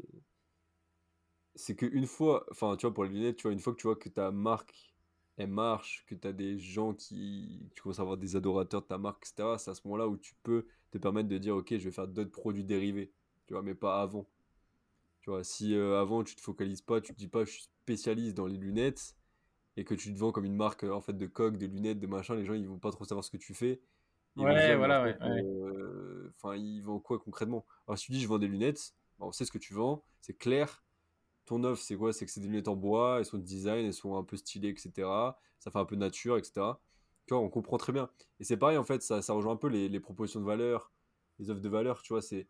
[1.55, 3.88] c'est qu'une fois, enfin, tu vois, pour les lunettes, tu vois, une fois que tu
[3.88, 4.96] vois que ta marque,
[5.38, 8.88] elle marche, que tu as des gens qui, tu commences à avoir des adorateurs de
[8.88, 11.69] ta marque, etc., c'est à ce moment-là où tu peux te permettre de dire, ok,
[11.72, 13.12] je vais faire d'autres produits dérivés,
[13.48, 14.27] tu vois, mais pas avant.
[15.22, 17.63] Tu vois, si euh, avant tu te focalises pas, tu te dis pas, je suis
[17.84, 19.15] spécialiste dans les lunettes,
[19.77, 22.07] et que tu te vends comme une marque en fait de coques, de lunettes, de
[22.07, 23.81] machin, les gens ils vont pas trop savoir ce que tu fais.
[24.35, 25.17] ouais, voilà, ouais.
[25.21, 27.65] Euh, enfin, ils vendent quoi concrètement?
[27.88, 30.03] Alors, si tu dis je vends des lunettes, bah, on sait ce que tu vends,
[30.21, 30.83] c'est clair.
[31.45, 32.13] Ton offre, c'est quoi?
[32.13, 34.38] C'est que c'est des lunettes en bois, elles sont de design, elles sont un peu
[34.38, 34.91] stylées, etc.
[35.59, 36.53] Ça fait un peu nature, etc.
[37.25, 38.09] Tu vois, on comprend très bien.
[38.39, 40.91] Et c'est pareil, en fait, ça, ça rejoint un peu les, les, propositions de valeur,
[41.39, 42.47] les offres de valeur, tu vois, c'est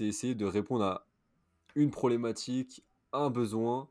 [0.00, 1.06] essayer de répondre à
[1.74, 3.88] une problématique, un besoin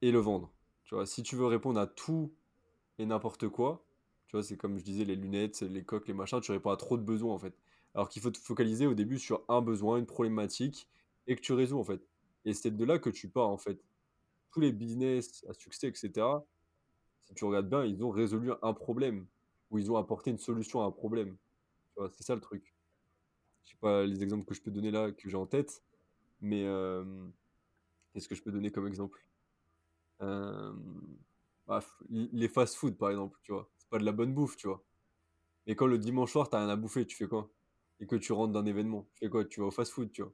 [0.00, 0.52] et le vendre
[1.04, 2.32] si tu veux répondre à tout
[2.98, 3.84] et n'importe quoi,
[4.26, 6.76] tu vois, c'est comme je disais, les lunettes, les coques, les machins, tu réponds à
[6.76, 7.54] trop de besoins en fait.
[7.94, 10.88] Alors qu'il faut te focaliser au début sur un besoin, une problématique,
[11.26, 12.00] et que tu résous en fait.
[12.44, 13.84] Et c'est de là que tu pars en fait.
[14.50, 16.26] Tous les business à succès, etc.,
[17.20, 19.26] si tu regardes bien, ils ont résolu un problème,
[19.70, 21.36] ou ils ont apporté une solution à un problème.
[22.12, 22.74] C'est ça le truc.
[23.64, 25.82] Je sais pas les exemples que je peux donner là, que j'ai en tête,
[26.40, 27.04] mais euh,
[28.12, 29.22] qu'est-ce que je peux donner comme exemple?
[31.66, 33.70] Bah, les fast-food, par exemple, tu vois.
[33.78, 34.82] C'est pas de la bonne bouffe, tu vois.
[35.66, 37.50] Et quand le dimanche soir, t'as rien à bouffer, tu fais quoi?
[38.00, 39.44] Et que tu rentres d'un événement, tu fais quoi?
[39.44, 40.32] Tu vas au fast-food, tu vois.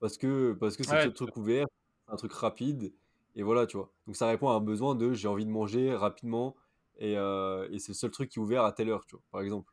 [0.00, 1.66] Parce que parce que c'est un truc ouvert,
[2.08, 2.92] un truc rapide,
[3.36, 3.92] et voilà, tu vois.
[4.06, 6.56] Donc ça répond à un besoin de j'ai envie de manger rapidement,
[6.98, 9.24] et, euh, et c'est le seul truc qui est ouvert à telle heure, tu vois,
[9.30, 9.72] par exemple.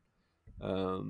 [0.61, 1.01] Euh,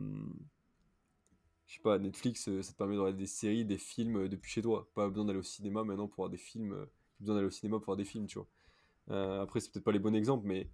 [1.65, 4.61] je sais pas, Netflix, ça te permet de regarder des séries, des films depuis chez
[4.61, 4.87] toi.
[4.95, 6.87] Pas besoin d'aller au cinéma maintenant pour voir des films
[7.19, 8.47] besoin d'aller au cinéma pour voir des films, tu vois.
[9.11, 10.69] Euh, après, c'est peut-être pas les bons exemples, mais,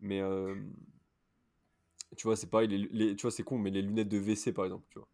[0.00, 0.54] mais euh,
[2.16, 4.64] tu vois, c'est pareil, les, tu vois, c'est con, mais les lunettes de WC, par
[4.64, 5.08] exemple, tu vois.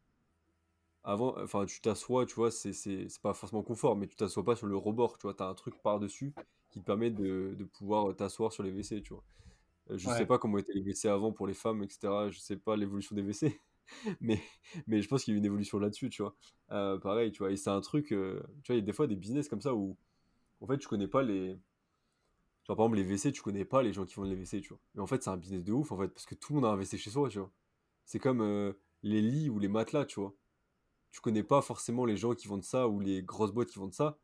[1.04, 2.72] Avant, enfin, tu t'assois, tu vois, c'est
[3.22, 5.80] pas forcément confort, mais tu t'assois pas sur le rebord, tu vois, t'as un truc
[5.82, 6.34] par-dessus
[6.70, 9.24] qui te permet de, de pouvoir t'asseoir sur les WC, tu vois.
[9.90, 12.30] Euh, je sais pas comment étaient les WC avant pour les femmes, etc.
[12.30, 13.58] Je sais pas l'évolution des WC,
[14.20, 14.40] mais,
[14.86, 16.36] mais je pense qu'il y a eu une évolution là-dessus, tu vois.
[17.00, 19.16] pareil, tu vois, et c'est un truc, tu vois, il y a des fois des
[19.16, 19.96] business comme ça où
[20.60, 21.58] en fait, tu connais pas les.
[22.66, 24.78] Par exemple, les WC, tu connais pas les gens qui font les WC, tu vois.
[24.94, 26.66] Mais en fait, c'est un business de ouf, en fait, parce que tout le monde
[26.66, 27.50] a un WC chez soi, tu vois.
[28.04, 30.34] C'est comme euh, les lits ou les matelas, tu vois.
[31.10, 33.94] Tu connais pas forcément les gens qui vendent ça ou les grosses boîtes qui vendent
[33.94, 34.18] ça,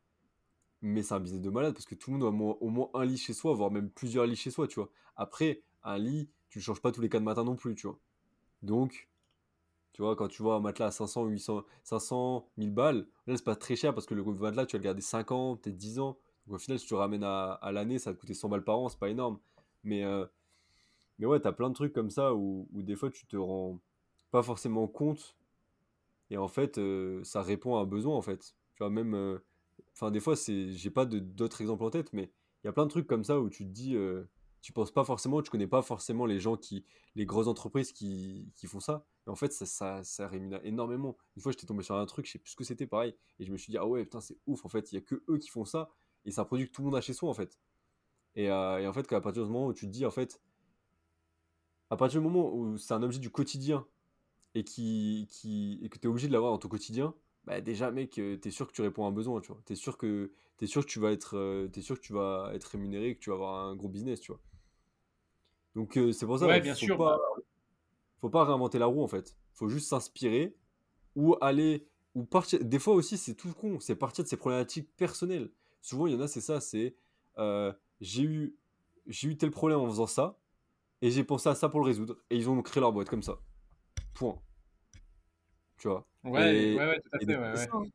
[0.82, 3.04] mais c'est un business de malade parce que tout le monde a au moins, un
[3.06, 4.90] lit chez soi, voire même plusieurs lits chez soi, tu vois.
[5.16, 7.98] Après, un lit, tu le changes pas tous les 4 matins non plus, tu vois.
[8.62, 9.08] Donc,
[9.94, 13.44] tu vois, quand tu vois un matelas à 500, 800, 500, 1000 balles, là, c'est
[13.44, 16.00] pas très cher parce que le matelas, tu vas le garder 5 ans, peut-être 10
[16.00, 16.18] ans.
[16.46, 18.88] Donc au final, si tu ramènes à, l'année, ça te coûter 100 balles par an,
[18.88, 19.38] c'est pas énorme.
[19.82, 20.26] Mais, euh,
[21.18, 23.80] mais ouais, t'as plein de trucs comme ça où, des fois, tu te rends
[24.30, 25.36] pas forcément compte.
[26.30, 28.54] Et en fait, euh, ça répond à un besoin, en fait.
[28.74, 29.14] Tu vois, même.
[29.14, 29.38] Euh,
[29.94, 32.90] enfin, des fois, j'ai pas d'autres exemples en tête, mais il y a plein de
[32.90, 33.96] trucs comme ça où tu te dis
[34.64, 38.50] tu penses pas forcément, tu connais pas forcément les gens qui, les grosses entreprises qui,
[38.56, 39.04] qui font ça.
[39.26, 41.18] Mais en fait, ça, ça, ça rémunère énormément.
[41.36, 43.14] Une fois, j'étais tombé sur un truc, je sais plus ce que c'était pareil.
[43.38, 44.64] Et je me suis dit, ah ouais, putain, c'est ouf.
[44.64, 45.90] En fait, il y a que eux qui font ça.
[46.24, 47.58] Et c'est un produit que tout le monde a chez soi, en fait.
[48.36, 50.40] Et, euh, et en fait, à partir du moment où tu te dis, en fait,
[51.90, 53.86] à partir du moment où c'est un objet du quotidien
[54.54, 57.90] et, qui, qui, et que tu es obligé de l'avoir dans ton quotidien, bah déjà,
[57.90, 59.60] mec, euh, tu es sûr que tu réponds à un besoin, tu vois.
[59.66, 62.14] Tu es sûr que, es sûr que tu vas être, euh, es sûr que tu
[62.14, 64.40] vas être rémunéré, que tu vas avoir un gros business, tu vois.
[65.74, 66.96] Donc euh, c'est pour ça ouais, bien faut sûr.
[66.96, 67.18] Pas,
[68.20, 69.36] faut pas réinventer la roue en fait.
[69.52, 70.56] Faut juste s'inspirer
[71.16, 72.64] ou aller ou partir.
[72.64, 75.50] Des fois aussi c'est tout con, c'est partir de ses problématiques personnelles.
[75.84, 76.96] Souvent il y en a c'est ça, c'est
[77.36, 77.70] euh,
[78.00, 78.56] j'ai eu
[79.06, 80.38] j'ai eu tel problème en faisant ça
[81.02, 83.22] et j'ai pensé à ça pour le résoudre et ils ont créé leur boîte comme
[83.22, 83.38] ça.
[84.14, 84.40] Point.
[85.76, 86.08] Tu vois?
[86.24, 87.36] Ouais, ouais, ouais, tout à fait.
[87.36, 87.90] Ouais, ouais.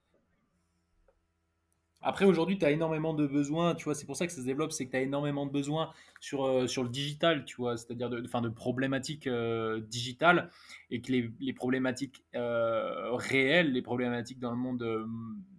[2.04, 4.45] Après, aujourd'hui, tu as énormément de besoins, tu vois, c'est pour ça que ça se
[4.45, 7.75] développe, c'est que tu as énormément de besoins sur, euh, sur le digital, tu vois,
[7.75, 10.52] c'est-à-dire de, enfin, de problématiques euh, digitales
[10.91, 14.78] et que les, les problématiques euh, réelles, les problématiques dans le monde,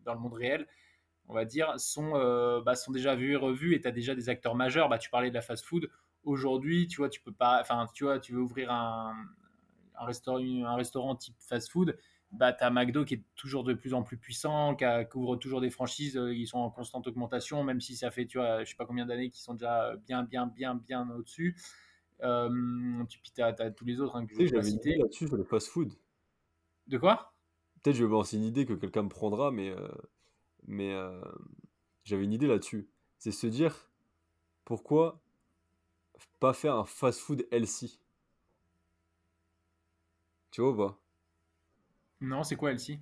[0.05, 0.69] dans le monde réel,
[1.31, 2.11] on va dire, sont,
[2.65, 4.89] bah, sont déjà vues et revues et tu as déjà des acteurs majeurs.
[4.89, 5.89] Bah, tu parlais de la fast-food.
[6.25, 9.15] Aujourd'hui, tu vois, tu peux pas, enfin, tu vois, tu veux ouvrir un,
[9.99, 11.97] un, restaurant, un restaurant type fast-food
[12.33, 15.61] bah, tu as McDo qui est toujours de plus en plus puissant, qui couvre toujours
[15.61, 18.71] des franchises, euh, ils sont en constante augmentation, même si ça fait, tu vois, je
[18.71, 21.57] sais pas combien d'années qu'ils sont déjà bien, bien, bien, bien au-dessus.
[22.23, 24.97] Euh, tu as, tous les autres hein, que je vais citer.
[24.97, 25.93] là-dessus sur le fast-food.
[26.87, 27.33] De quoi?
[27.83, 29.89] Peut-être je vais avoir une idée que quelqu'un me prendra, mais, euh,
[30.71, 30.97] mais
[32.05, 32.89] j'avais une idée là-dessus.
[33.19, 33.91] C'est se dire
[34.65, 35.21] pourquoi
[36.39, 38.01] pas faire un fast-food healthy?
[40.51, 40.99] Tu vois ou pas?
[42.21, 43.01] Non, c'est quoi elle-ci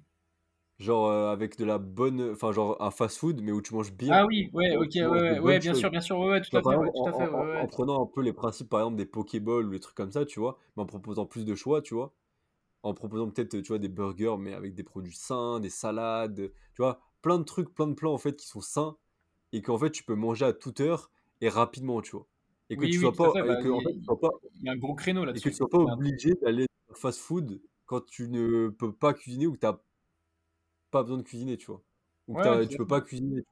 [0.79, 2.33] Genre euh, avec de la bonne.
[2.33, 4.15] Enfin, genre un fast-food, mais où tu manges bien.
[4.15, 7.09] Ah oui, ouais, ok, ouais, ouais, bien sûr, bien sûr, ouais, tout à fait, tout
[7.09, 9.97] à fait, en, prenant un peu les principes, par exemple, des Pokéballs ou des trucs
[9.97, 12.13] comme ça, tu vois, mais en proposant plus de choix, tu vois.
[12.85, 16.83] En proposant peut-être, tu vois, des burgers, mais avec des produits sains, des salades, tu
[16.83, 18.97] vois, plein de trucs, plein de plans, en fait, qui sont sains
[19.53, 22.27] et qu'en fait, tu peux manger à toute heure et rapidement, tu vois.
[22.71, 23.33] Et que tu sois pas.
[23.35, 25.49] Il y a un gros créneau là-dessus.
[25.49, 29.55] Et que tu sois pas obligé d'aller fast-food quand tu ne peux pas cuisiner ou
[29.55, 29.79] que tu n'as
[30.91, 31.83] pas besoin de cuisiner, tu vois.
[32.27, 33.45] Ou que tu peux pas cuisiner.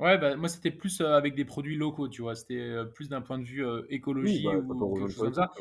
[0.00, 2.34] Ouais, bah, moi c'était plus euh, avec des produits locaux, tu vois.
[2.34, 5.52] C'était euh, plus d'un point de vue euh, écologie bah, ou quelque chose comme ça.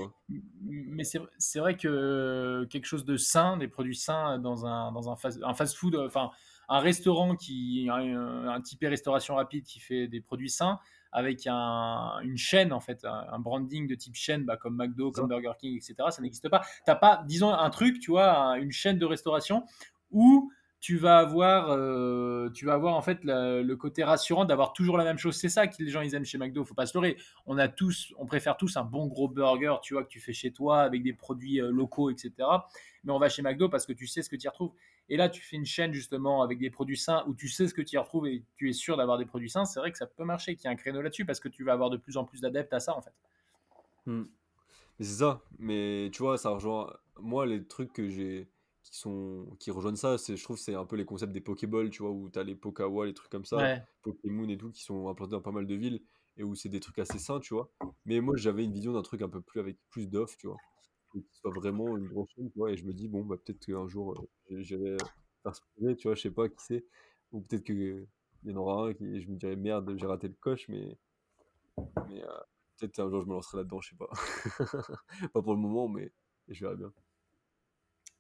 [0.63, 5.15] Mais c'est vrai que quelque chose de sain, des produits sains dans un, dans un
[5.15, 6.32] fast, un fast food, enfin
[6.69, 10.80] un restaurant qui un, un type restauration rapide qui fait des produits sains,
[11.13, 15.54] avec une chaîne, en fait, un, branding de type chaîne, bah, comme McDo, comme Burger
[15.60, 15.95] King, etc.
[16.10, 16.62] Ça n'existe pas.
[16.62, 19.63] Tu n'as pas, disons, un truc, tu vois, une chaîne de restauration
[20.12, 24.97] où tu vas avoir, euh, tu vas avoir en fait le côté rassurant d'avoir toujours
[24.97, 25.38] la même chose.
[25.38, 26.65] C'est ça que les gens ils aiment chez McDo.
[26.65, 27.15] Faut pas se leurrer.
[27.45, 30.34] On a tous, on préfère tous un bon gros burger, tu vois, que tu fais
[30.34, 32.34] chez toi avec des produits euh, locaux, etc.
[33.04, 34.73] Mais on va chez McDo parce que tu sais ce que tu y retrouves.
[35.09, 37.73] Et là, tu fais une chaîne justement avec des produits sains où tu sais ce
[37.73, 39.65] que tu y retrouves et tu es sûr d'avoir des produits sains.
[39.65, 41.63] C'est vrai que ça peut marcher, qu'il y a un créneau là-dessus parce que tu
[41.63, 43.13] vas avoir de plus en plus d'adeptes à ça en fait.
[44.05, 44.25] Hmm.
[44.99, 45.41] Mais c'est ça.
[45.59, 48.47] Mais tu vois, ça rejoint moi les trucs que j'ai
[48.83, 51.89] qui sont qui rejoignent ça c'est je trouve c'est un peu les concepts des Pokéballs
[51.89, 54.83] tu vois où tu as les Pokawa les trucs comme ça Pokémon et tout qui
[54.83, 56.01] sont implantés dans pas mal de villes
[56.35, 57.71] et où c'est des trucs assez sains tu vois
[58.05, 60.57] mais moi j'avais une vision d'un truc un peu plus avec plus d'offres tu vois
[61.21, 63.88] qui soit vraiment une grosse chaîne tu et je me dis bon bah peut-être qu'un
[63.88, 64.13] jour
[64.52, 64.97] euh, j'irai
[65.43, 66.86] faire ce projet tu vois je sais pas qui c'est
[67.32, 68.06] ou peut-être que
[68.43, 70.97] il y en aura un qui je me dirais merde j'ai raté le coche mais
[72.10, 72.39] mais euh,
[72.78, 74.10] peut-être un jour je me lancerai là-dedans je sais pas.
[75.34, 76.12] Pas pour le moment mais
[76.47, 76.93] je verrai bien.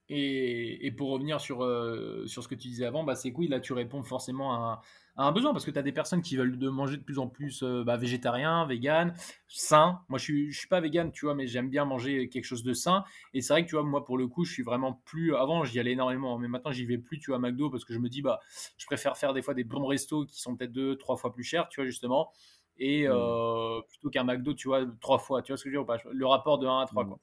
[0.09, 3.59] Et, pour revenir sur, euh, sur ce que tu disais avant, bah, c'est cool, là
[3.59, 4.81] tu réponds forcément à,
[5.15, 7.27] un besoin parce que tu as des personnes qui veulent de manger de plus en
[7.27, 9.13] plus euh, bah, végétarien, vegan,
[9.47, 9.99] sain.
[10.09, 12.63] Moi je suis, je suis pas vegan, tu vois, mais j'aime bien manger quelque chose
[12.63, 13.03] de sain.
[13.33, 15.35] Et c'est vrai que tu vois, moi pour le coup, je suis vraiment plus.
[15.35, 17.93] Avant j'y allais énormément, mais maintenant j'y vais plus, tu vois, à McDo parce que
[17.93, 18.39] je me dis, bah,
[18.77, 21.43] je préfère faire des fois des bons restos qui sont peut-être deux, trois fois plus
[21.43, 22.31] chers, tu vois, justement.
[22.77, 23.11] Et mmh.
[23.11, 25.97] euh, plutôt qu'un McDo, tu vois, trois fois, tu vois ce que je veux dire
[26.11, 27.07] Le rapport de 1 à 3, mmh.
[27.07, 27.19] quoi.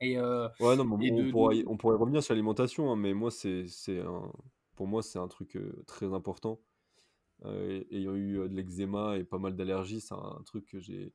[0.00, 3.30] Et, euh, ouais, non, mais on, pourrait, on, pourrait, revenir sur l'alimentation, hein, mais moi,
[3.30, 4.32] c'est, un,
[4.74, 6.58] pour moi, c'est un truc euh, très important.
[7.44, 11.12] Euh, ayant eu de l'eczéma et pas mal d'allergies, c'est un, truc que j'ai,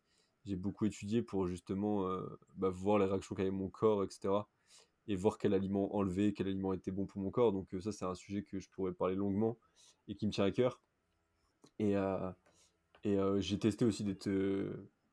[0.56, 2.08] beaucoup étudié pour justement
[2.56, 4.34] bah, voir les réactions qu'avait mon corps, etc.
[5.08, 7.52] Et voir quel aliment enlever, quel aliment était bon pour mon corps.
[7.54, 9.58] Donc, ça, c'est un sujet que je pourrais parler longuement
[10.08, 10.82] et qui me tient à cœur.
[11.80, 11.96] Et,
[13.40, 14.30] j'ai testé aussi d'être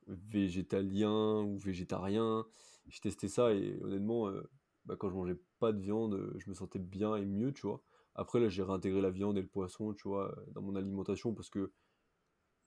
[0.07, 2.45] végétalien ou végétarien
[2.89, 4.43] j'ai testé ça et honnêtement, euh,
[4.85, 7.67] bah, quand je mangeais pas de viande, euh, je me sentais bien et mieux, tu
[7.67, 7.83] vois.
[8.15, 11.51] Après, là, j'ai réintégré la viande et le poisson, tu vois, dans mon alimentation parce
[11.51, 11.73] que,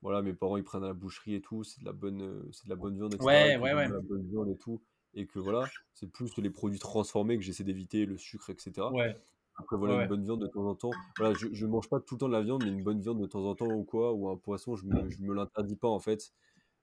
[0.01, 2.49] voilà, mes parents, ils prennent à la boucherie et tout, c'est de la bonne, euh,
[2.51, 3.25] c'est de la bonne viande, etc.
[3.25, 3.87] Ouais, ouais, ouais.
[3.87, 4.81] la bonne viande et tout.
[5.13, 8.87] Et que voilà, c'est plus les produits transformés que j'essaie d'éviter, le sucre, etc.
[8.91, 9.17] Ouais.
[9.55, 10.91] Après, voilà, une bonne viande de temps en temps.
[11.17, 13.19] Voilà, je, je mange pas tout le temps de la viande, mais une bonne viande
[13.19, 15.87] de temps en temps ou quoi, ou un poisson, je me, je me l'interdis pas
[15.87, 16.31] en fait.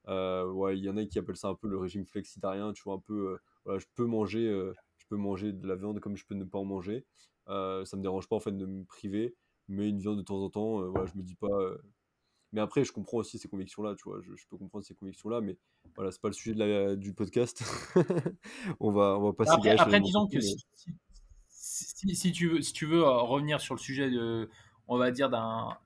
[0.08, 2.94] ouais, il y en a qui appellent ça un peu le régime flexitarien, tu vois,
[2.94, 4.74] un peu voilà, je peux manger, euh,
[5.04, 7.04] je peux manger de la viande comme je peux ne pas en manger.
[7.48, 9.34] Euh, ça me dérange pas en fait de me priver,
[9.68, 11.48] mais une viande de temps en temps, euh, voilà, je me dis pas.
[12.52, 14.20] Mais après, je comprends aussi ces convictions-là, tu vois.
[14.22, 15.58] Je, peux comprendre ces convictions-là, mais
[15.96, 17.64] voilà, c'est pas le sujet de la, du podcast.
[18.80, 19.50] on va, on va passer.
[19.50, 24.08] Après, après disons que si, si, tu veux, si tu veux revenir sur le sujet
[24.08, 24.48] de,
[24.86, 25.76] on va dire d'un,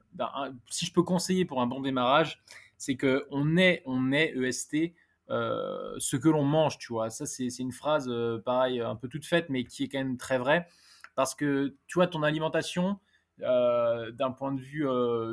[0.68, 2.42] si je peux conseiller pour un bon démarrage,
[2.76, 4.94] c'est que on est, on est EST
[5.30, 7.10] euh, ce que l'on mange, tu vois.
[7.10, 10.16] Ça, c'est une phrase, euh, pareil, un peu toute faite, mais qui est quand même
[10.16, 10.68] très vraie.
[11.14, 12.98] Parce que, tu vois, ton alimentation,
[13.38, 14.86] d'un point de vue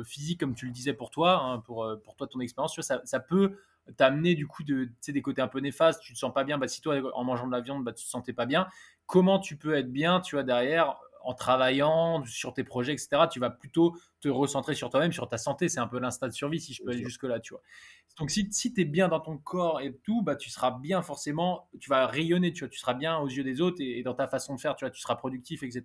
[0.04, 3.20] physique, comme tu le disais pour toi, hein, pour, pour toi, ton expérience, ça, ça
[3.20, 3.56] peut
[3.96, 6.68] t'amener du coup de, des côtés un peu néfastes, tu te sens pas bien, bah,
[6.68, 8.66] si toi en mangeant de la viande, bah, tu te sentais pas bien,
[9.06, 10.96] comment tu peux être bien, tu vois, derrière
[11.26, 15.38] en travaillant sur tes projets, etc., tu vas plutôt te recentrer sur toi-même, sur ta
[15.38, 15.68] santé.
[15.68, 17.62] C'est un peu l'instinct de survie, si je peux aller jusque-là, tu vois.
[18.20, 21.02] Donc, si, si tu es bien dans ton corps et tout, bah, tu seras bien
[21.02, 24.14] forcément, tu vas rayonner, tu vois, tu seras bien aux yeux des autres et, dans
[24.14, 25.82] ta façon de faire, tu vois, tu seras productif, etc.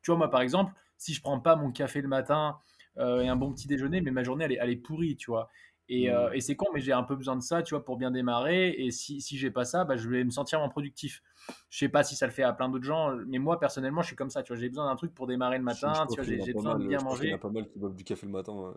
[0.00, 2.58] Tu vois, moi, par exemple, si je prends pas mon café le matin
[2.98, 5.32] euh, et un bon petit déjeuner, mais ma journée, elle est, elle est pourrie, tu
[5.32, 5.50] vois.
[5.90, 8.10] Euh, et, c'est con, mais j'ai un peu besoin de ça, tu vois, pour bien
[8.10, 8.70] démarrer.
[8.70, 11.22] Et si, si j'ai pas ça, bah, je vais me sentir moins productif.
[11.68, 14.08] Je sais pas si ça le fait à plein d'autres gens, mais moi, personnellement, je
[14.08, 14.60] suis comme ça, tu vois.
[14.60, 17.24] J'ai besoin d'un truc pour démarrer le matin, tu vois, j'ai besoin de bien manger.
[17.24, 18.74] Il y a pas mal qui boivent du café le matin.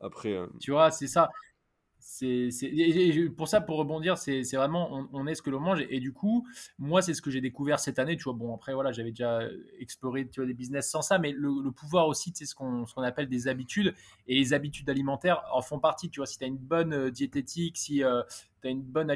[0.00, 0.32] Après.
[0.32, 0.48] Euh.
[0.60, 1.30] Tu vois, c'est ça
[2.02, 2.48] c'est
[3.36, 5.84] pour ça pour rebondir c'est vraiment on, est ce que l'on mange.
[5.88, 6.46] Et, du coup
[6.78, 8.32] moi c'est ce que j'ai découvert cette année tu vois.
[8.32, 9.40] Bon après voilà j'avais déjà
[9.78, 13.00] exploré tu vois des business sans ça mais le, pouvoir aussi c'est ce qu'on ce
[13.00, 13.94] appelle des habitudes.
[14.26, 16.26] Et les habitudes alimentaires en font partie tu vois.
[16.26, 18.22] Si tu as une bonne euh, diététique si euh,
[18.62, 19.10] tu as une bonne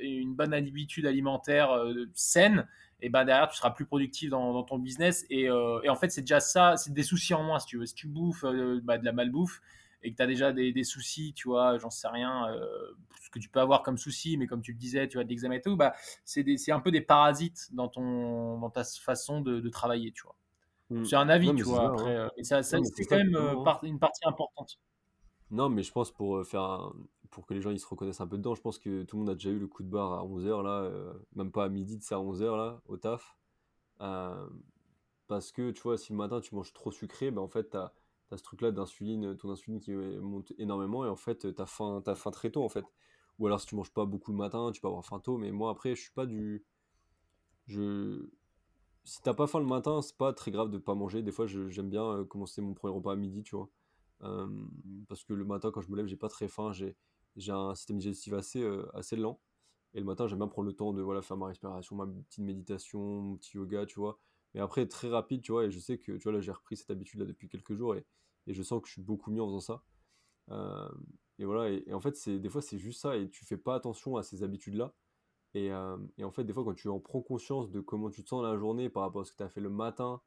[0.00, 2.66] une bonne habitude alimentaire euh, saine
[3.00, 5.24] et ben derrière tu seras plus productif dans, ton business.
[5.30, 7.86] Et, et en fait c'est déjà ça c'est des soucis en moins si tu veux.
[7.86, 8.44] Si tu bouffes
[8.82, 9.60] bah, de la malbouffe
[10.02, 13.38] et que tu as déjà des, soucis, tu vois, j'en sais rien, euh, ce que
[13.38, 15.60] tu peux avoir comme soucis, mais comme tu le disais, tu as de l'examen et
[15.60, 20.24] tout, bah, c'est un peu des parasites dans, ton, dans ta façon de, travailler, tu
[20.24, 20.36] vois.
[20.90, 21.04] Hmm.
[21.04, 22.16] C'est un avis, tu vois, après.
[22.16, 22.30] Hein.
[22.38, 24.78] Euh, ça, c'est quand même euh, une partie importante.
[25.50, 26.92] Non, mais je pense pour faire
[27.30, 29.20] pour que les gens ils se reconnaissent un peu dedans, je pense que tout le
[29.20, 30.90] monde a déjà eu le coup de barre à 11h là,
[31.34, 33.36] même pas à midi, c'est à 11h là, au taf.
[35.28, 37.76] parce que tu vois, si le matin tu manges trop sucré, ben en fait, tu
[37.76, 37.92] as,
[38.36, 42.30] ce truc-là d'insuline, ton insuline qui monte énormément et en fait, t'as faim, as faim
[42.30, 42.84] très tôt en fait.
[43.38, 45.38] Ou alors si tu manges pas beaucoup le matin, tu peux avoir faim tôt.
[45.38, 46.64] Mais moi après, je suis pas du.
[47.66, 48.28] Je.
[49.04, 51.22] Si t'as pas faim le matin, c'est pas très grave de pas manger.
[51.22, 53.68] Des fois, j'aime bien euh, commencer mon premier repas à midi, tu vois.
[55.08, 56.72] parce que le matin, quand je me lève, j'ai pas très faim.
[56.72, 59.40] J'ai un système digestif assez, euh, assez lent.
[59.94, 62.44] Et le matin, j'aime bien prendre le temps de voilà, faire ma respiration, ma petite
[62.44, 64.18] méditation, mon petit yoga, tu vois.
[64.54, 65.64] Mais après, très rapide, tu vois.
[65.64, 67.94] Et je sais que, tu vois, là, j'ai repris cette habitude-là depuis quelques jours.
[67.96, 68.04] Et,
[68.46, 69.84] et je sens que je suis beaucoup mieux en faisant ça.
[70.50, 70.88] Euh,
[71.38, 73.74] et voilà, et, en fait, c'est des fois, c'est juste ça, et tu fais pas
[73.74, 74.94] attention à ces habitudes-là.
[75.54, 78.22] Et, euh, et, en fait, des fois, quand tu en prends conscience de comment tu
[78.24, 80.20] te sens la journée par rapport à ce que tu as fait le matin,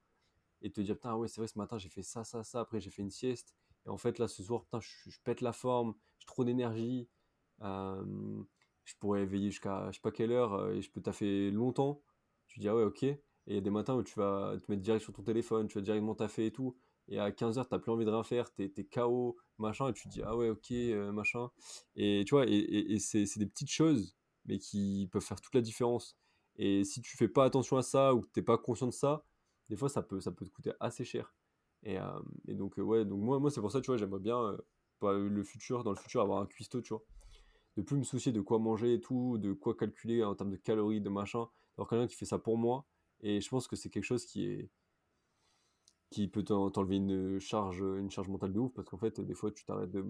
[0.61, 2.79] et te dire, putain, ouais, c'est vrai, ce matin, j'ai fait ça, ça, ça, après,
[2.79, 5.95] j'ai fait une sieste, et en fait, là, ce soir, putain, je, pète la forme,
[6.19, 7.09] j'ai trop d'énergie,
[7.61, 8.43] euh,
[8.85, 12.01] je pourrais éveiller jusqu'à je sais pas quelle heure, et je peux taffer longtemps.
[12.47, 13.05] Tu dis, ah ouais, ok.
[13.47, 15.67] Et il y a des matins où tu vas te mettre direct sur ton téléphone,
[15.67, 16.75] tu vas directement taffer et tout
[17.07, 20.03] et à 15h, t'as plus envie de rien faire, t'es es KO, machin, et tu
[20.07, 21.49] te dis, ah ouais, ok, euh, machin.
[21.95, 26.17] Et tu vois, et, c'est des petites choses, mais qui peuvent faire toute la différence.
[26.57, 29.23] Et si tu fais pas attention à ça, ou que t'es pas conscient de ça,
[29.69, 31.33] des fois, ça peut, ça peut te coûter assez cher.
[31.83, 34.19] Et, euh, et donc, euh, ouais, donc moi, moi c'est pour ça, tu vois, j'aimerais
[34.19, 34.57] bien,
[35.01, 37.03] bah, le futur, dans le futur, avoir un cuistot, tu vois.
[37.77, 40.55] De plus me soucier de quoi manger et tout, de quoi calculer en termes de
[40.55, 41.47] calories, de machin.
[41.77, 42.85] Alors quelqu'un qui fait ça pour moi.
[43.21, 44.69] Et je pense que c'est quelque chose qui est,
[46.11, 49.51] qui peut t'enlever une charge, une charge mentale de ouf, parce qu'en fait, des fois,
[49.51, 50.05] tu t'arrêtes de,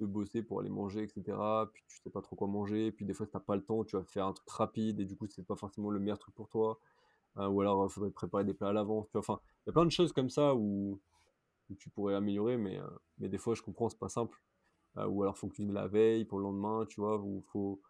[0.00, 1.38] de, bosser pour aller manger, etc.
[1.72, 3.96] Puis tu sais pas trop quoi manger, puis des fois, t'as pas le temps, tu
[3.96, 6.48] vas faire un truc rapide, et du coup, c'est pas forcément le meilleur truc pour
[6.48, 6.78] toi.
[7.36, 9.08] Hein, ou alors, il faudrait préparer des plats à l'avance.
[9.14, 11.00] Enfin, il y a plein de choses comme ça où,
[11.78, 12.86] tu pourrais améliorer, mais, euh,
[13.18, 14.42] mais des fois, je comprends, c'est pas simple.
[14.96, 17.80] Euh, ou alors, faut cuisiner la veille pour le lendemain, tu vois, ou faut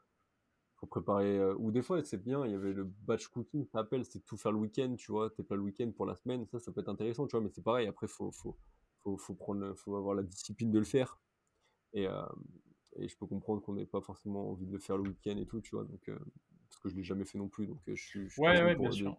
[0.80, 1.38] faut préparer.
[1.38, 4.24] Euh, ou des fois, c'est bien, il y avait le batch cooking, ça s'appelle, c'est
[4.24, 6.72] tout faire le week-end, tu vois, t'es pas le week-end pour la semaine, ça, ça
[6.72, 8.56] peut être intéressant, tu vois, mais c'est pareil, après, faut, faut,
[8.98, 11.18] faut, faut, prendre, faut avoir la discipline de le faire.
[11.92, 12.22] Et, euh,
[12.96, 15.46] et je peux comprendre qu'on n'ait pas forcément envie de le faire le week-end et
[15.46, 16.18] tout, tu vois, donc, euh,
[16.68, 18.26] parce que je l'ai jamais fait non plus, donc je suis.
[18.38, 19.18] ouais, ouais, bien sûr.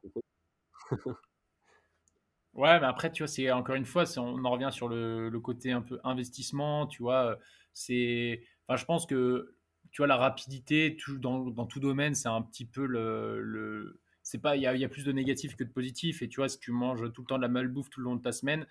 [2.53, 5.39] ouais, mais après, tu vois, c'est encore une fois, on en revient sur le, le,
[5.39, 7.37] côté un peu investissement, tu vois,
[7.71, 8.43] c'est.
[8.67, 9.55] Enfin, je pense que
[9.91, 13.99] tu vois, la rapidité dans, dans tout domaine, c'est un petit peu le.
[14.23, 16.21] c'est pas, il y a, y a, plus de négatifs que de positifs.
[16.21, 18.15] Et tu vois, si tu manges tout le temps de la malbouffe tout le long
[18.15, 18.65] de ta semaine,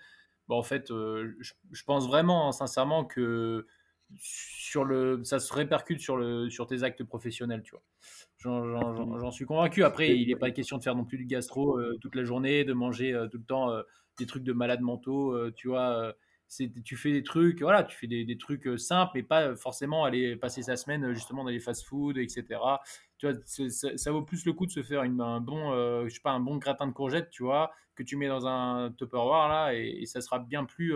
[0.47, 3.67] bon, en fait, euh, je, pense vraiment, hein, sincèrement, que
[4.17, 7.83] sur le, ça se répercute sur, le, sur tes actes professionnels, tu vois.
[8.39, 9.83] J'en suis convaincu.
[9.83, 12.65] Après, il n'est pas question de faire non plus du gastro euh, toute la journée,
[12.65, 13.71] de manger euh, tout le temps
[14.17, 16.13] des trucs de malades mentaux, tu vois
[16.83, 20.35] tu fais des trucs, voilà, tu fais des, trucs euh, simples, mais pas forcément aller
[20.35, 22.59] passer sa semaine euh, justement dans les fast-food, etc.
[23.17, 26.13] Tu vois, ça, vaut plus le coup de se faire une, un bon, euh, je
[26.13, 29.47] sais pas, un bon gratin de courgettes, tu vois, que tu mets dans un Tupperware
[29.47, 30.93] là, et, ça sera bien plus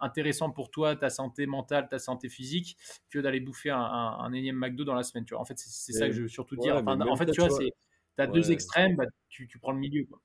[0.00, 2.76] intéressant pour toi, ta santé mentale, ta santé physique,
[3.10, 5.40] que d'aller bouffer un, énième McDo dans la semaine, tu vois.
[5.40, 6.82] En fait, c'est ça que je veux surtout dire.
[6.86, 7.72] en fait, tu vois, tu
[8.18, 10.20] as deux extrêmes, bah, tu, tu, prends le milieu, quoi.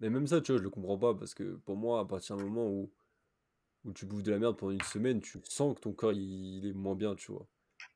[0.00, 2.36] Mais même ça, tu vois, je le comprends pas parce que pour moi, à partir
[2.36, 2.92] du moment où
[3.88, 6.66] où tu bouffes de la merde pendant une semaine, tu sens que ton corps il,
[6.66, 7.46] est moins bien, tu vois.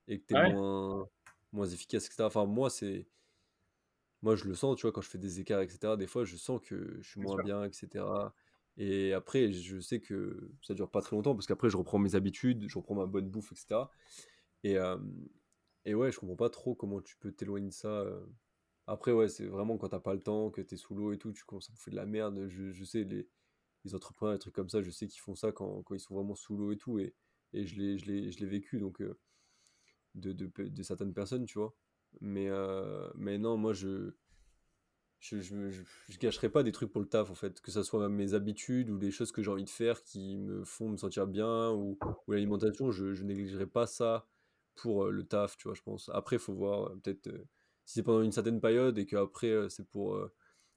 [0.08, 0.52] Et que tu es Ouais.
[0.52, 1.08] moins,
[1.52, 2.24] moins efficace, etc.
[2.26, 3.06] Enfin, moi, c'est.
[4.22, 5.96] Moi, je le sens, tu vois, quand je fais des écarts, etc.
[5.96, 7.44] Des fois, je sens que je suis moins sûr.
[7.44, 8.34] bien, etc.
[8.76, 12.14] Et après, je sais que ça dure pas très longtemps parce qu'après, je reprends mes
[12.14, 13.90] habitudes, je reprends ma bonne bouffe, etc.
[14.64, 14.96] Et, euh,
[15.84, 18.06] et ouais, je comprends pas trop comment tu peux t'éloigner de ça.
[18.86, 21.32] Après, ouais, c'est vraiment quand t'as pas le temps, que t'es sous l'eau et tout,
[21.32, 22.46] tu commences à bouffer de la merde.
[22.48, 23.28] Je, je sais, les,
[23.84, 26.14] les entrepreneurs, les trucs comme ça, je sais qu'ils font ça quand, quand ils sont
[26.14, 26.98] vraiment sous l'eau et tout.
[26.98, 27.14] Et,
[27.52, 29.18] et je l'ai, vécu, donc, euh,
[30.14, 31.74] de, de, certaines personnes, tu vois.
[32.20, 34.12] Mais, euh, mais non, moi, je,
[35.20, 37.60] je, je, gâcherai pas des trucs pour le taf, en fait.
[37.60, 40.64] Que ça soit mes habitudes ou les choses que j'ai envie de faire qui me
[40.64, 44.28] font me sentir bien ou, ou l'alimentation, je, négligerai pas ça
[44.74, 46.10] pour euh, le taf, tu vois, je pense.
[46.14, 47.28] Après, faut voir, peut-être,
[47.84, 50.16] si c'est pendant une certaine période et qu'après, c'est pour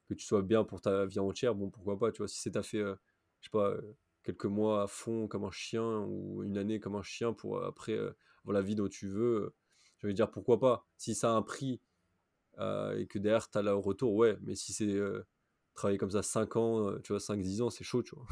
[0.06, 2.28] que tu sois bien pour ta vie entière, bon, pourquoi pas, tu vois.
[2.28, 2.94] Si c'est t'as fait, euh,
[3.40, 6.96] je sais pas, euh, quelques mois à fond comme un chien ou une année comme
[6.96, 9.54] un chien pour euh, après avoir la vie dont tu veux,
[9.98, 10.86] je vais dire pourquoi pas.
[10.96, 11.80] Si ça a un prix
[12.58, 14.98] et que derrière tu as le retour, ouais, mais si c'est
[15.74, 18.26] travailler comme ça 5 ans, tu vois, cinq dix ans, c'est chaud, tu vois.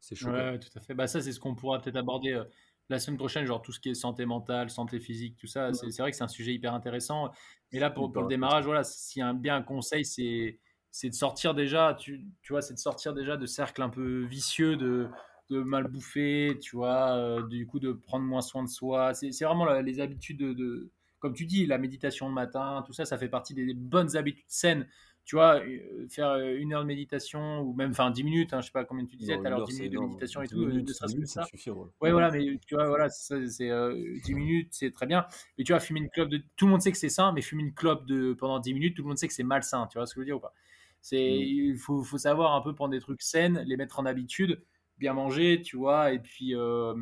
[0.00, 0.54] C'est chaud même.
[0.54, 0.94] Ouais, tout à fait.
[0.94, 2.42] Bah, ça, c'est ce qu'on pourra peut-être aborder
[2.88, 5.72] la semaine prochaine, genre tout ce qui est santé mentale, santé physique, tout ça.
[5.72, 7.30] C'est c'est vrai que c'est un sujet hyper intéressant.
[7.72, 10.60] Mais là, pour, pour le démarrage, voilà, s'il y a un, bien un conseil, c'est
[10.90, 14.24] c'est de sortir déjà, tu, tu vois, c'est de sortir déjà de cercles un peu
[14.24, 15.08] vicieux de,
[15.50, 19.12] de mal bouffer, tu vois, euh, du coup, de prendre moins soin de soi.
[19.14, 22.82] C'est c'est vraiment la- les habitudes de, de- comme tu dis, la méditation le matin,
[22.86, 24.86] tout ça, ça fait partie des bonnes habitudes saines
[25.26, 28.62] tu vois, euh, faire euh, une heure de méditation ou même, enfin, 10 minutes, hein,
[28.62, 29.98] je sais pas combien tu disais heure, 10 c'est minutes de énorme.
[29.98, 31.42] méditation et 10 tout, euh, ne minutes, 10 serait-ce que ça ça.
[31.42, 31.70] suffit.
[31.70, 35.26] Ouais, Ouais, voilà, mais tu vois, voilà, c'est euh, 10 minutes, c'est très bien.
[35.58, 36.42] Mais tu vois, fumer une clope de.
[36.56, 38.34] Tout le monde sait que c'est sain, mais fumer une clope de...
[38.34, 39.86] pendant 10 minutes, tout le monde sait que c'est malsain.
[39.88, 40.54] Tu vois ce que je veux dire ou pas?
[41.00, 41.40] C'est Mm.
[41.40, 44.62] Il faut, faut savoir un peu prendre des trucs sains, les mettre en habitude,
[44.98, 46.54] bien manger, tu vois, et puis.
[46.54, 46.94] euh,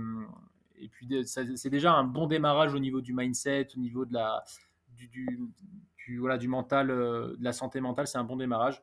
[0.76, 4.44] et puis, c'est déjà un bon démarrage au niveau du mindset, au niveau de la,
[4.88, 5.38] du, du,
[6.06, 8.82] du- voilà, du mental, euh, de la santé mentale, c'est un bon démarrage.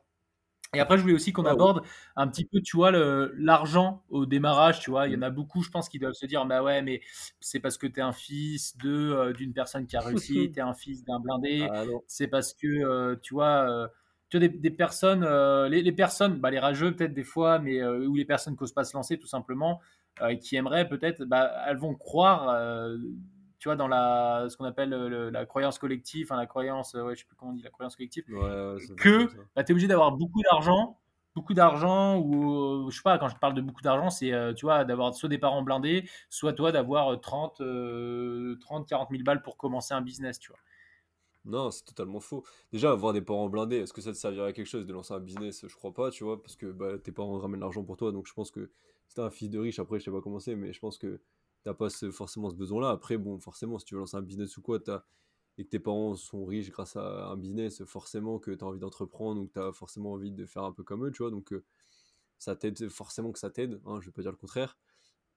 [0.74, 1.82] Et après, je voulais aussi qu'on aborde
[2.16, 5.06] un petit peu, tu vois, l'argent au démarrage, tu vois.
[5.08, 5.22] Il y en Mm.
[5.22, 7.02] a beaucoup, je pense, qui doivent se dire, bah ouais, mais
[7.40, 10.60] c'est parce que tu es un fils de, euh, d'une personne qui a réussi, tu
[10.60, 13.88] es un fils d'un blindé, Ah c'est parce que, euh, tu vois, euh,
[14.30, 15.24] tu vois, des, des personnes,
[15.68, 18.72] les, les personnes, bah, les rageux peut-être des fois, mais, ou les personnes qui n'osent
[18.72, 19.80] pas se lancer tout simplement,
[20.40, 22.48] qui aimeraient peut-être, bah, elles vont croire,
[23.62, 26.96] tu vois, dans la, ce qu'on appelle euh, le- la croyance collective, enfin, la croyance,
[26.96, 29.70] euh, ouais, je sais plus comment on dit, la croyance collective, Ouais, que bah, tu
[29.70, 31.00] es obligé d'avoir beaucoup d'argent,
[31.36, 34.66] beaucoup d'argent, ou euh, je sais pas, quand je parle de beaucoup d'argent, c'est tu
[34.66, 39.24] vois, d'avoir soit des parents blindés, soit toi d'avoir euh, 30, euh, 30, 40 000
[39.24, 40.58] balles pour commencer un business, tu vois.
[41.44, 42.44] Non, c'est totalement faux.
[42.70, 45.12] Déjà, avoir des parents blindés, est-ce que ça te servirait à quelque chose de lancer
[45.12, 45.66] un business?
[45.66, 48.26] Je crois pas, tu vois, parce que bah, tes parents ramènent l'argent pour toi, donc
[48.28, 48.70] je pense que
[49.14, 51.20] t'es un fils de riche, après, je sais pas comment c'est, mais je pense que
[51.64, 52.90] t'as pas forcément ce besoin-là.
[52.90, 55.04] Après, bon, forcément, si tu veux lancer un business ou quoi, t'as,
[55.58, 59.42] et que tes parents sont riches grâce à un business, forcément que t'as envie d'entreprendre
[59.42, 61.64] ou que t'as forcément envie de faire un peu comme eux, tu vois, donc euh,
[62.38, 64.78] ça t'aide, forcément que ça t'aide, hein, je vais pas dire le contraire.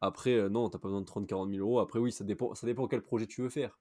[0.02, 1.80] Après, euh, non, t'as pas besoin de 30-40 000 euros.
[1.80, 3.80] Après, oui, ça dépend, ça dépend quel projet tu veux faire.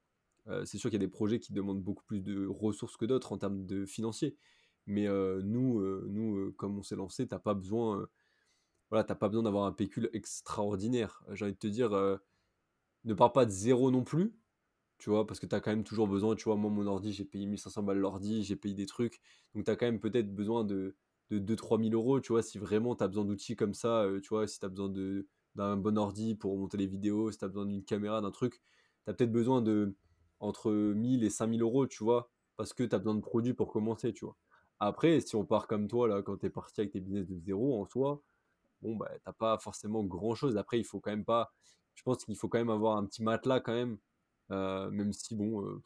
[0.49, 3.07] Euh, c'est sûr qu'il y a des projets qui demandent beaucoup plus de ressources que
[3.07, 4.37] d'autres en termes de financiers.
[4.87, 8.07] Mais euh, nous, nous comme on s'est lancé, t'as pas besoin,
[8.91, 11.25] voilà, t'as pas besoin d'avoir un pécule extraordinaire.
[11.33, 11.91] J'ai envie de te dire,
[13.05, 14.35] ne pars pas de zéro non plus,
[14.99, 17.25] tu vois, parce que t'as quand même toujours besoin, tu vois, moi, mon ordi, j'ai
[17.25, 19.21] payé 1500 balles l'ordi, j'ai payé des trucs,
[19.55, 20.97] donc t'as quand même peut-être besoin de,
[21.31, 24.29] de 2-3 000 euros, tu vois, si vraiment t'as besoin d'outils comme ça, euh, tu
[24.31, 27.67] vois, si t'as besoin de, d'un bon ordi pour monter les vidéos, si t'as besoin
[27.67, 28.63] d'une caméra, d'un truc,
[29.05, 29.95] t'as peut-être besoin de
[30.41, 34.13] entre 1000 et 5000 euros, tu vois, parce que t'as besoin de produits pour commencer,
[34.13, 34.37] tu vois.
[34.81, 37.81] Après, si on part comme toi, là, quand t'es parti avec tes business de zéro,
[37.81, 38.23] en soi,
[38.83, 40.57] bon, bah, t'as pas forcément grand-chose.
[40.57, 41.53] Après, il faut quand même pas...
[41.95, 43.99] Je pense qu'il faut quand même avoir un petit matelas quand même,
[44.51, 45.81] euh, même si, bon, euh,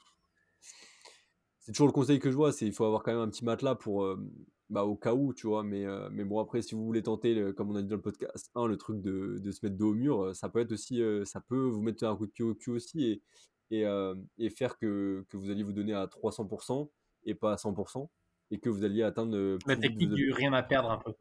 [1.60, 3.44] c'est toujours le conseil que je vois, c'est il faut avoir quand même un petit
[3.44, 4.16] matelas pour, euh,
[4.70, 5.62] bah, au cas où, tu vois.
[5.62, 8.02] Mais, mais bon, après, si vous voulez tenter, le- comme on a dit dans le
[8.02, 11.02] podcast 1, le truc de, de se mettre dos au mur, ça peut être aussi,
[11.24, 13.22] ça peut vous mettre un coup de pied au cul aussi et,
[13.70, 13.84] et,
[14.38, 16.90] et faire que, que vous alliez vous donner à 300%
[17.24, 18.08] et pas à 100%
[18.50, 21.12] et que vous alliez atteindre La technique vos du rien à perdre un peu.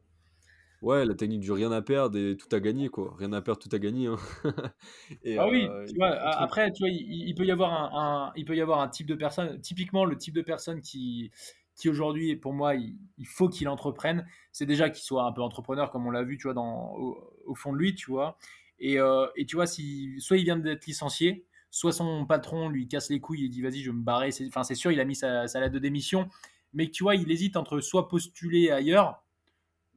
[0.80, 3.14] Ouais, la technique du rien à perdre et tout à gagner, quoi.
[3.18, 4.16] Rien à perdre, tout à gagner, hein.
[5.22, 8.28] Et, Ah oui, euh, tu vois, après, tu vois, il, il peut y avoir un,
[8.28, 11.30] un- il peut y avoir un type de personne, typiquement le type de personne qui,
[11.76, 15.42] qui aujourd'hui, pour moi, il, il faut qu'il entreprenne, c'est déjà qu'il soit un peu
[15.42, 17.16] entrepreneur, comme on l'a vu, tu vois, dans, au,
[17.46, 18.36] au fond de lui, tu vois.
[18.80, 22.88] Et, euh, et tu vois, si, soit il vient d'être licencié, soit son patron lui
[22.88, 24.30] casse les couilles et dit, vas-y, je vais me barrer.
[24.32, 26.28] C'est- Enfin, c'est sûr, il a mis sa, sa lettre de démission,
[26.72, 29.22] mais tu vois, il hésite entre soit postuler ailleurs,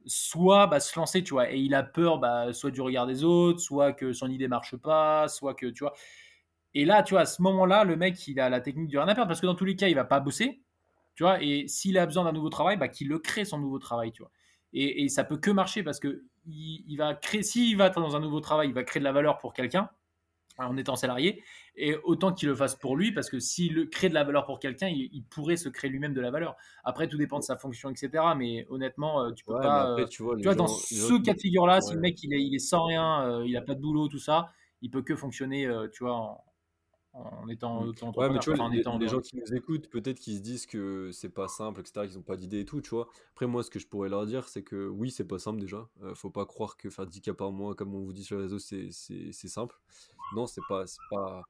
[0.06, 1.50] soit bah, se lancer, tu vois.
[1.52, 4.76] Et il a peur, bah, soit du regard des autres, soit que son idée marche
[4.76, 5.94] pas, soit que, tu vois.
[6.74, 9.08] Et là, tu vois, à ce moment-là, le mec, il a la technique du rien
[9.08, 10.62] à perdre parce que dans tous les cas, il va pas bosser,
[11.14, 11.42] tu vois.
[11.42, 14.22] Et s'il a besoin d'un nouveau travail, bah, qu'il le crée son nouveau travail, tu
[14.22, 14.30] vois.
[14.74, 18.40] Et, ça peut que marcher parce que il, va créer, s'il va dans un nouveau
[18.40, 19.90] travail, il va créer de la valeur pour quelqu'un
[20.58, 21.42] en étant salarié,
[21.76, 24.58] et autant qu'il le fasse pour lui, parce que s'il crée de la valeur pour
[24.58, 26.56] quelqu'un, il, pourrait se créer lui-même de la valeur.
[26.84, 28.10] Après, tout dépend de sa fonction, etc.
[28.36, 29.98] Mais honnêtement, euh, tu peux pas.
[29.98, 32.58] Euh, tu vois, dans ce cas de figure-là, si le mec il est, il est
[32.58, 36.04] sans rien, euh, il a pas de boulot, tout ça, il peut que fonctionner, tu
[36.04, 36.44] vois, en,
[37.14, 37.84] en étant
[38.16, 41.28] ouais, mais tu vois, les, gens qui nous écoutent, peut-être qu'ils se disent que c'est
[41.28, 43.08] pas simple, etc., qu'ils ont pas d'idée et tout, tu vois.
[43.32, 45.88] Après, moi, ce que je pourrais leur dire, c'est que oui, c'est pas simple déjà.
[46.02, 48.36] Euh, faut pas croire que faire 10 cas par mois, comme on vous dit sur
[48.36, 48.90] les réseaux, c'est
[49.32, 49.78] simple.
[50.34, 51.42] Non, c'est pas, pas,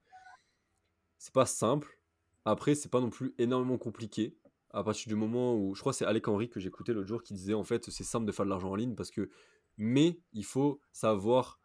[1.19, 1.97] c'est pas simple.
[2.45, 4.37] Après, c'est pas non plus énormément compliqué.
[4.71, 7.35] À partir du moment où, je crois, c'est Alec Henry que j'écoutais l'autre jour qui
[7.35, 9.31] disait en fait, c'est simple de faire de l'argent en ligne parce que,
[9.77, 11.61] mais il faut savoir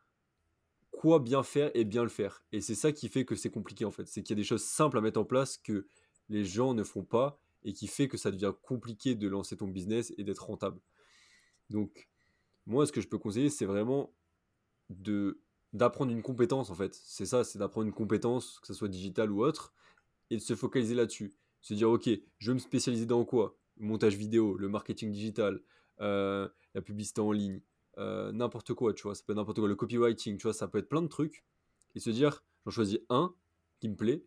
[0.97, 2.43] quoi bien faire et bien le faire.
[2.51, 4.07] Et c'est ça qui fait que c'est compliqué en fait.
[4.07, 5.85] C'est qu'il y a des choses simples à mettre en place que
[6.27, 9.67] les gens ne font pas et qui fait que ça devient compliqué de lancer ton
[9.67, 10.81] business et d'être rentable.
[11.69, 12.09] Donc,
[12.65, 14.11] moi, ce que je peux conseiller, c'est vraiment
[14.89, 15.39] de
[15.73, 16.95] d'apprendre une compétence en fait.
[16.95, 19.75] C'est ça, c'est d'apprendre une compétence, que ce soit digitale ou autre,
[20.31, 21.35] et de se focaliser là-dessus.
[21.61, 23.59] Se dire, ok, je veux me spécialiser dans quoi?
[23.77, 25.61] Montage vidéo, le marketing digital,
[26.01, 27.61] euh, la publicité en ligne,
[27.97, 30.77] euh, n'importe quoi, tu vois, ça peut n'importe quoi, le copywriting, tu vois, ça peut
[30.77, 31.43] être plein de trucs,
[31.95, 33.33] et se dire, j'en choisis un
[33.79, 34.23] qui me plaît,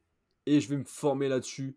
[0.46, 1.76] et je vais me former là-dessus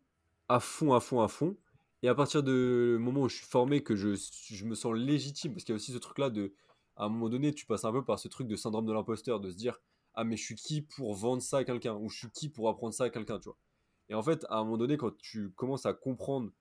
[0.49, 1.57] à fond, à fond, à fond,
[2.01, 4.15] et à partir du moment où je suis formé, que je,
[4.49, 6.53] je me sens légitime, parce qu'il y a aussi ce truc-là de,
[6.95, 9.39] à un moment donné, tu passes un peu par ce truc de syndrome de l'imposteur,
[9.39, 9.79] de se dire,
[10.15, 12.69] ah mais je suis qui pour vendre ça à quelqu'un, ou je suis qui pour
[12.69, 13.57] apprendre ça à quelqu'un, tu vois.
[14.09, 16.51] Et en fait, à un moment donné, quand tu commences à comprendre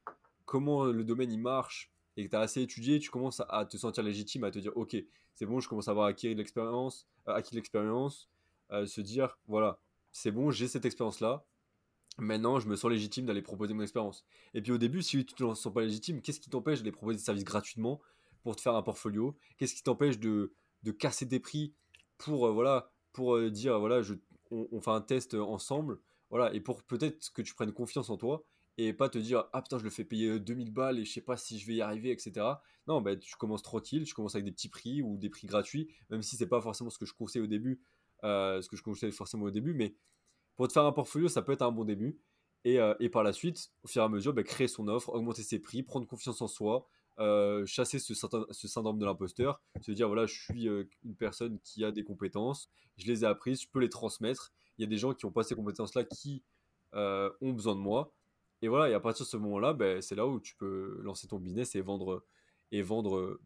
[0.44, 3.76] comment le domaine il marche, et que tu as assez étudié, tu commences à te
[3.76, 4.96] sentir légitime, à te dire, ok,
[5.34, 8.28] c'est bon, je commence à avoir acquis l'expérience, euh, acquis l'expérience,
[8.70, 9.78] euh, se dire, voilà,
[10.10, 11.44] c'est bon, j'ai cette expérience-là,
[12.18, 14.24] maintenant je me sens légitime d'aller proposer mon expérience.
[14.54, 16.92] Et puis au début, si tu ne te sens pas légitime, qu'est-ce qui t'empêche d'aller
[16.92, 18.00] proposer des services gratuitement
[18.42, 19.36] pour te faire un portfolio?
[19.56, 20.52] Qu'est-ce qui t'empêche de,
[20.82, 21.74] de, casser des prix
[22.18, 24.02] pour, euh, voilà, pour dire, voilà,
[24.50, 25.98] on, on, fait un test ensemble,
[26.28, 28.44] voilà, et pour peut-être que tu prennes confiance en toi
[28.78, 31.20] et pas te dire ah putain je le fais payer 2000 balles et je sais
[31.20, 32.46] pas si je vais y arriver etc
[32.86, 35.88] non bah tu commences tranquille tu commences avec des petits prix ou des prix gratuits
[36.10, 37.82] même si c'est pas forcément ce que je conseille au début
[38.24, 39.94] euh, ce que je conseille forcément au début mais
[40.56, 42.20] pour te faire un portfolio ça peut être un bon début.
[42.64, 45.08] Et, euh, et par la suite au fur et à mesure bah, créer son offre
[45.08, 46.86] augmenter ses prix prendre confiance en soi
[47.18, 51.84] euh, chasser ce, ce, syndrome de l'imposteur se dire voilà je suis une personne qui
[51.84, 54.52] a des compétences je les ai apprises je peux les transmettre.
[54.78, 56.44] Il y a des gens qui ont pas ces compétences là qui
[56.94, 58.14] ont besoin de moi
[58.62, 61.26] et voilà, et à partir de ce moment-là, ben, c'est là où tu peux lancer
[61.26, 62.24] ton business et vendre,
[62.70, 63.40] et vendre,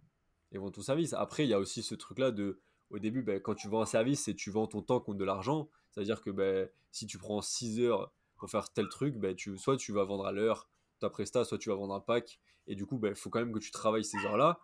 [0.52, 1.14] et vendre ton service.
[1.14, 2.60] Après, il y a aussi ce truc-là de,
[2.90, 5.24] au début, ben, quand tu vends un service et tu vends ton temps contre de
[5.24, 9.56] l'argent, c'est-à-dire que ben, si tu prends 6 heures pour faire tel truc, ben, tu,
[9.56, 10.68] soit tu vas vendre à l'heure
[11.00, 13.52] ta presta, soit tu vas vendre un pack, et du coup, il faut quand même
[13.52, 14.60] que tu travailles ces heures-là.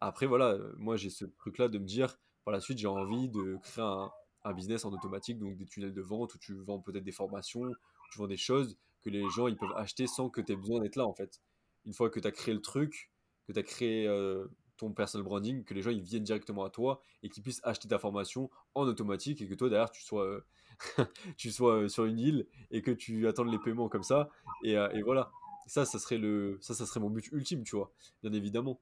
[0.00, 3.56] Après, voilà, moi j'ai ce truc-là de me dire, par la suite, j'ai envie de
[3.62, 4.10] créer un,
[4.44, 7.62] un, business en automatique, donc des tunnels de vente où tu vends peut-être des formations,
[7.62, 7.74] où
[8.12, 10.80] tu vends des choses que les gens ils peuvent acheter sans que tu aies besoin
[10.80, 11.40] d'être là en fait.
[11.84, 13.10] Une fois que tu as créé le truc,
[13.46, 14.46] que tu as créé euh,
[14.76, 17.88] ton personal branding, que les gens ils viennent directement à toi et qu'ils puissent acheter
[17.88, 20.44] ta formation en automatique et que toi derrière tu sois, euh,
[21.36, 24.28] tu sois euh, sur une île et que tu attendes les paiements comme ça.
[24.64, 25.30] Et, et, voilà,
[25.66, 27.92] ça, ça serait, le, ça, ça serait mon but ultime, tu vois,
[28.22, 28.80] bien évidemment.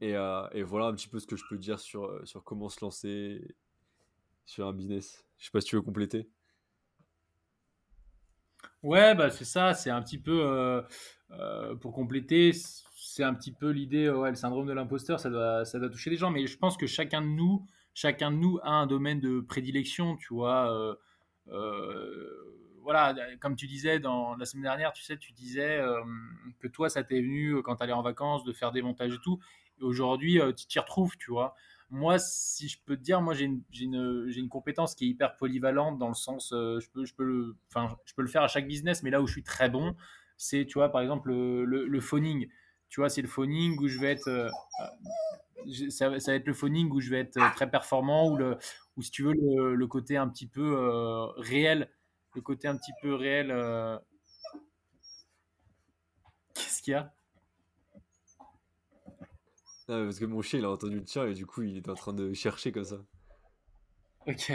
[0.00, 2.84] Et, et, voilà un petit peu ce que je peux dire sur, sur comment se
[2.84, 3.40] lancer
[4.44, 5.24] sur un business.
[5.38, 6.28] Je sais pas si tu veux compléter.
[8.82, 10.82] Ouais, bah c'est ça, c'est un petit peu, euh,
[11.32, 12.52] euh, pour compléter,
[12.94, 16.16] c'est un petit peu l'idée, le syndrome de l'imposteur, ça doit, ça doit toucher les
[16.16, 19.40] gens, mais je pense que chacun de nous, chacun de nous a un domaine de
[19.40, 20.96] prédilection, tu vois.
[21.48, 22.28] Euh,
[22.82, 25.80] voilà, comme tu disais dans la semaine dernière, tu sais, tu disais
[26.60, 29.20] que toi, ça t'est venu quand tu allais en vacances de faire des montages et
[29.22, 29.40] tout.
[29.80, 31.54] Et aujourd'hui, tu t'y retrouves, tu vois
[31.94, 36.08] moi, si je peux te dire, moi j'ai une, compétence qui est hyper polyvalente dans
[36.08, 37.56] le sens, euh, je, peux, le,
[38.26, 39.94] faire à chaque business, mais là où je suis très bon,
[40.36, 42.48] c'est, tu vois, par exemple, le, phoning.
[42.88, 44.28] Tu vois, c'est le phoning où je vais être.
[44.28, 44.50] Euh,
[45.88, 48.38] ça, va être le phoning où je vais être très performant, ou,
[48.96, 51.88] ou si tu veux, le, côté un petit peu euh, réel.
[52.34, 53.54] Le côté un petit peu réel.
[56.54, 57.14] Qu'est-ce qu'il y a?
[59.86, 61.94] Parce que mon chien, il a entendu le tien et du coup, il est en
[61.94, 63.04] train de chercher comme ça.
[64.26, 64.52] Ok.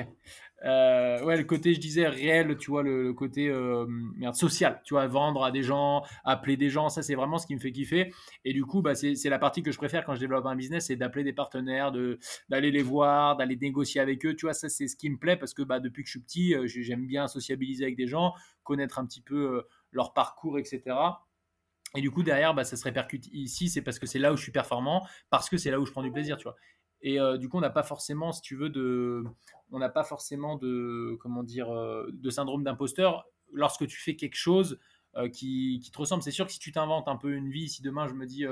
[0.65, 4.93] Euh, ouais, le côté, je disais, réel, tu vois, le, côté euh, merde, social, tu
[4.93, 7.71] vois, vendre à des gens, appeler des gens, ça c'est vraiment ce qui me fait
[7.71, 8.11] kiffer.
[8.43, 10.87] Et du coup, bah, c'est la partie que je préfère quand je développe un business,
[10.87, 11.93] c'est d'appeler des partenaires,
[12.49, 15.37] d'aller les voir, d'aller négocier avec eux, tu vois, ça c'est ce qui me plaît
[15.37, 18.33] parce que bah, depuis que je suis petit, euh, j'aime bien sociabiliser avec des gens,
[18.63, 20.95] connaître un petit peu leur parcours, etc.
[21.95, 24.37] Et du coup, derrière, bah, ça se répercute ici, c'est parce que c'est là où
[24.37, 26.55] je suis performant, parce que c'est là où je prends du plaisir, tu vois.
[27.01, 29.23] Et euh, du coup, on n'a pas forcément, si tu veux, de,
[29.71, 34.35] on n'a pas forcément de, comment dire, euh, de syndrome d'imposteur lorsque tu fais quelque
[34.35, 34.79] chose
[35.15, 36.23] euh, qui, qui, te ressemble.
[36.23, 38.45] C'est sûr que si tu t'inventes un peu une vie, si demain je me dis,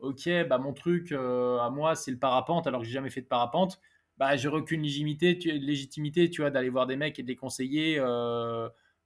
[0.00, 3.26] ok, bah mon truc à moi c'est le parapente, alors que j'ai jamais fait de
[3.26, 3.80] parapente,
[4.18, 7.36] bah j'aurais aucune légitimité, tu, légitimité, tu vois, d'aller voir des mecs et de les
[7.36, 7.96] conseiller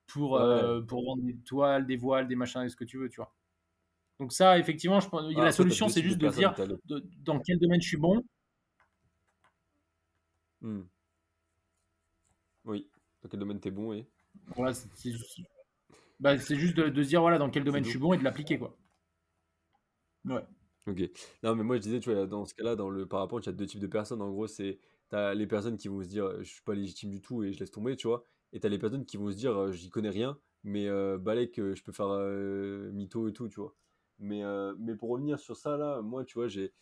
[0.06, 0.40] pour
[0.88, 3.32] pour vendre des toiles, des voiles, des machins, ce que tu veux, tu vois.
[4.22, 6.54] Donc ça, effectivement, je pense, la solution, c'est juste de, dire
[7.24, 8.22] dans quel domaine je suis bon
[10.60, 10.82] Hmm.
[12.64, 12.88] Oui.
[13.20, 14.06] Dans quel domaine t'es bon et
[14.74, 15.40] c'est juste...
[16.20, 18.60] Bah, juste de, se dire voilà dans quel domaine je suis bon et de l'appliquer
[18.60, 18.78] quoi.
[20.24, 20.46] Ouais.
[20.86, 21.00] Ok.
[21.42, 23.50] Non mais moi je disais tu vois dans ce cas-là dans le parapente il y
[23.50, 26.44] a deux types de personnes en gros c'est t'as les personnes qui vont se dire
[26.44, 28.78] je suis pas légitime du tout et je laisse tomber tu vois et t'as les
[28.78, 32.10] personnes qui vont se dire euh, j'y connais rien mais euh, balèque je peux faire
[32.10, 33.74] euh, mytho et tout tu vois.
[34.22, 36.72] Mais euh, mais pour revenir sur ça là moi tu vois j'ai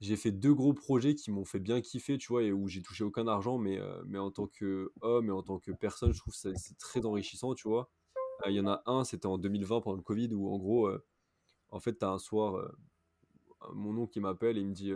[0.00, 2.82] j'ai fait deux gros projets qui m'ont fait bien kiffer, tu vois, et où j'ai
[2.82, 6.18] touché aucun argent, mais, euh, mais en tant qu'homme et en tant que personne, je
[6.18, 7.90] trouve que c'est très enrichissant, tu vois.
[8.44, 10.90] Euh, il y en a un, c'était en 2020 pendant le Covid, où en gros,
[11.70, 12.70] en fait, tu as un soir,
[13.72, 14.92] mon oncle qui m'appelle, il me dit,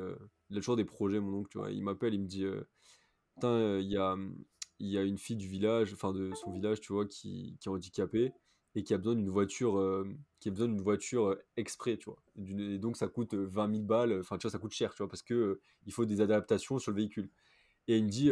[0.50, 2.44] il a toujours des projets, mon oncle, tu vois, il m'appelle, il me dit,
[3.42, 4.16] il y a,
[4.80, 7.72] y a une fille du village, enfin de son village, tu vois, qui, qui est
[7.72, 8.32] handicapée
[8.74, 10.06] et qui a besoin d'une voiture, euh,
[10.40, 12.18] qui a besoin d'une voiture euh, exprès, tu vois.
[12.36, 15.02] Et donc ça coûte 20 euh, 000 balles, enfin tu vois, ça coûte cher, tu
[15.02, 17.30] vois, parce que il faut des adaptations sur le véhicule.
[17.88, 18.30] Et il me dit,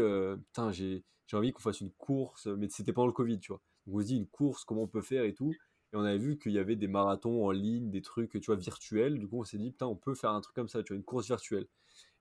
[0.49, 3.63] putain, j'ai, envie qu'on fasse une course, mais c'était pendant le Covid, tu vois.
[3.87, 5.53] Donc on se dit une course, comment on peut faire et tout.
[5.93, 8.57] Et on avait vu qu'il y avait des marathons en ligne, des trucs, tu vois,
[8.57, 9.19] virtuels.
[9.19, 10.99] Du coup, on s'est dit, putain, on peut faire un truc comme ça, tu vois,
[10.99, 11.67] une course virtuelle.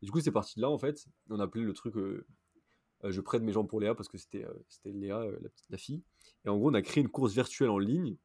[0.01, 1.05] Et du coup, c'est parti de là, en fait.
[1.30, 1.95] On appelait le truc
[3.03, 4.45] je prête mes jambes pour Léa parce que c'était
[4.86, 5.24] Léa,
[5.70, 6.03] la fille.
[6.45, 8.17] Et en gros, on a créé une course virtuelle en ligne.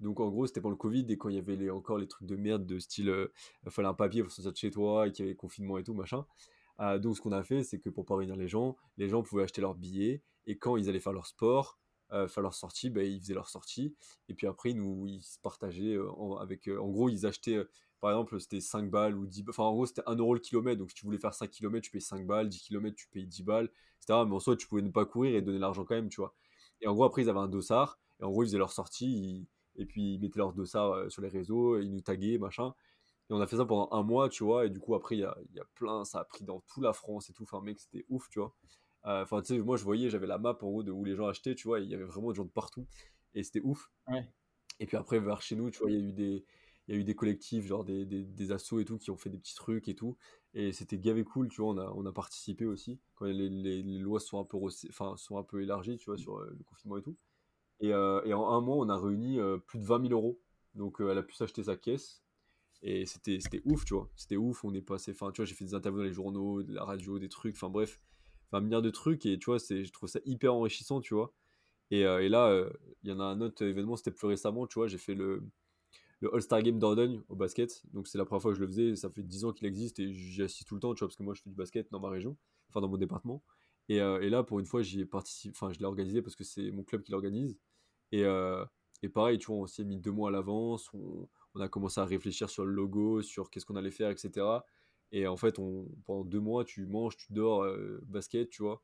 [0.00, 2.28] Donc en gros, c'était pendant le Covid et quand il y avait encore les trucs
[2.28, 3.28] de merde de style,
[3.64, 5.84] il fallait un papier pour sortir de chez toi et qu'il y avait confinement et
[5.84, 6.26] tout, machin.
[6.98, 9.44] donc ce qu'on a fait, c'est que pour pas réunir les gens, les gens pouvaient
[9.44, 11.78] acheter leurs billets et quand ils allaient faire leur sport,
[12.10, 13.96] faire leur sortie, bah, ils faisaient leur sortie.
[14.28, 16.68] Et puis après, nous, ils se partageaient en, avec.
[16.68, 17.64] en gros, ils achetaient
[18.00, 20.78] par exemple, c'était 5 balles ou 10 Enfin, en gros, c'était 1 euro le kilomètre.
[20.78, 22.48] Donc, si tu voulais faire 5 km, tu payes 5 balles.
[22.48, 24.24] 10 km, tu payes 10 balles, etc.
[24.26, 26.34] Mais en soi, tu pouvais ne pas courir et donner l'argent quand même, tu vois.
[26.80, 27.98] Et en gros, après, ils avaient un dossard.
[28.20, 29.48] Et en gros, ils faisaient leur sortie.
[29.76, 31.78] Et puis, ils mettaient leur dossard euh, sur les réseaux.
[31.78, 32.74] Et ils nous taguaient, machin.
[33.28, 34.66] Et on a fait ça pendant un mois, tu vois.
[34.66, 36.04] Et du coup, après, il y a, y a, plein.
[36.04, 37.44] Ça a pris dans toute la France et tout.
[37.44, 38.54] Enfin, mec, c'était ouf, tu vois.
[39.06, 41.14] Euh, enfin, tu sais, moi, je voyais, j'avais la map en gros de où les
[41.14, 41.80] gens achetaient, tu vois.
[41.80, 42.86] Il y avait vraiment des gens de partout.
[43.34, 43.90] Et c'était ouf.
[44.78, 46.44] Et puis après, vers chez nous, tu vois, il y a eu des
[46.88, 49.16] il y a eu des collectifs, genre des, des, des, assos et tout, qui ont
[49.16, 50.16] fait des petits trucs et tout.
[50.58, 53.82] Et c'était gavé cool, tu vois, on a, on a participé aussi, quand les, les,
[53.98, 54.56] lois sont un, peu,
[54.88, 57.14] enfin, sont un peu élargies, tu vois, sur euh, le confinement et tout.
[57.80, 60.40] Et, euh, et, en un mois, on a réuni euh, plus de 20 000 euros.
[60.74, 62.22] Donc elle a pu s'acheter sa caisse.
[62.80, 64.08] Et c'était ouf, tu vois.
[64.16, 66.62] C'était ouf, on est passé, enfin, tu vois, j'ai fait des interviews dans les journaux,
[66.62, 68.00] de la radio, des trucs, enfin bref,
[68.52, 69.26] un milliard de trucs.
[69.26, 71.34] Et tu vois, je trouve ça hyper enrichissant, tu vois.
[71.90, 72.66] Et, et là,
[73.02, 75.42] il y en a un autre événement, c'était plus récemment, tu vois, j'ai fait le,
[76.20, 77.82] le All-Star Game d'Ordogne au basket.
[77.92, 78.96] Donc c'est la première fois que je le faisais.
[78.96, 81.16] Ça fait 10 ans qu'il existe et j'y assiste tout le temps, tu vois, parce
[81.16, 82.36] que moi je fais du basket dans ma région,
[82.70, 83.42] enfin dans mon département.
[83.88, 86.44] Et, euh, là, pour une fois, j'y ai participé, enfin je l'ai organisé parce que
[86.44, 87.56] c'est mon club qui l'organise.
[88.12, 88.64] Et, euh,
[89.14, 90.90] pareil, tu vois, on s'y est mis deux mois à l'avance.
[90.94, 91.28] On,
[91.60, 94.46] a commencé à réfléchir sur le logo, sur qu'est-ce qu'on allait faire, etc.
[95.10, 95.56] Et en fait,
[96.04, 98.82] pendant deux mois, tu manges, tu dors, euh, basket, tu vois.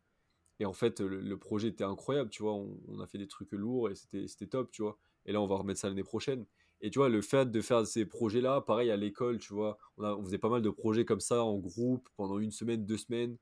[0.58, 2.54] Et en fait, le, projet était incroyable, tu vois.
[2.54, 4.98] On, on, a fait des trucs lourds et c'était top, tu vois.
[5.26, 6.46] Et là, on va remettre ça l'année prochaine.
[6.82, 10.22] Et tu vois, le fait de faire ces projets-là, pareil à l'école, tu vois, on,
[10.24, 13.38] faisait pas mal de projets comme ça en groupe pendant une semaine, deux semaines.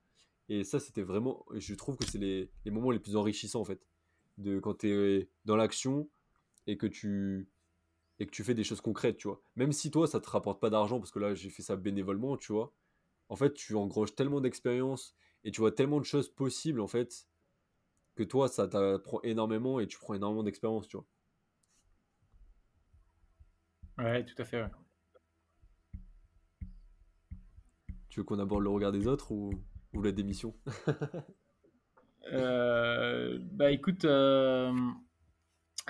[0.50, 3.64] Et ça, c'était vraiment, je trouve que c'est les, les, moments les plus enrichissants en
[3.64, 3.80] fait.
[4.38, 6.08] De quand tu es dans l'action
[6.66, 7.48] et que tu
[8.20, 9.42] et que tu fais des choses concrètes, tu vois.
[9.56, 12.36] Même si toi, ça te rapporte pas d'argent, parce que là, j'ai fait ça bénévolement,
[12.36, 12.72] tu vois.
[13.30, 15.14] En fait, tu engroges tellement d'expérience
[15.44, 17.26] et tu vois tellement de choses possibles, en fait,
[18.14, 21.06] que toi, ça t'apprend énormément et tu prends énormément d'expérience, tu vois.
[24.00, 24.64] Ouais, tout à fait.
[28.08, 29.52] Tu veux qu'on aborde le regard des autres ou,
[29.92, 30.54] ou la démission?
[32.34, 34.72] Euh, Bah écoute, euh,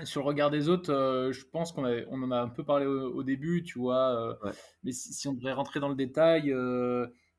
[0.05, 2.87] sur le regard des autres, euh, je pense qu'on on en a un peu parlé
[2.87, 4.39] au, début, tu vois.
[4.85, 6.55] Mais si, on devrait rentrer dans le détail,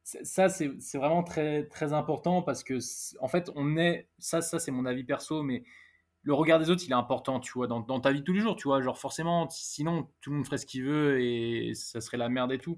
[0.03, 2.77] ça, c'est vraiment très, très important parce que,
[3.21, 4.09] en fait, on est.
[4.19, 5.63] Ça, ça c'est mon avis perso, mais
[6.23, 8.41] le regard des autres, il est important, tu vois, dans, ta vie de tous les
[8.41, 8.81] jours, tu vois.
[8.81, 12.51] Genre, forcément, sinon, tout le monde ferait ce qu'il veut et ça serait la merde
[12.51, 12.77] et tout.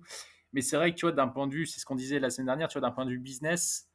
[0.54, 2.30] Mais c'est vrai que, tu vois, d'un point de vue, c'est ce qu'on disait la
[2.30, 3.90] semaine dernière, tu vois, d'un point de vue business,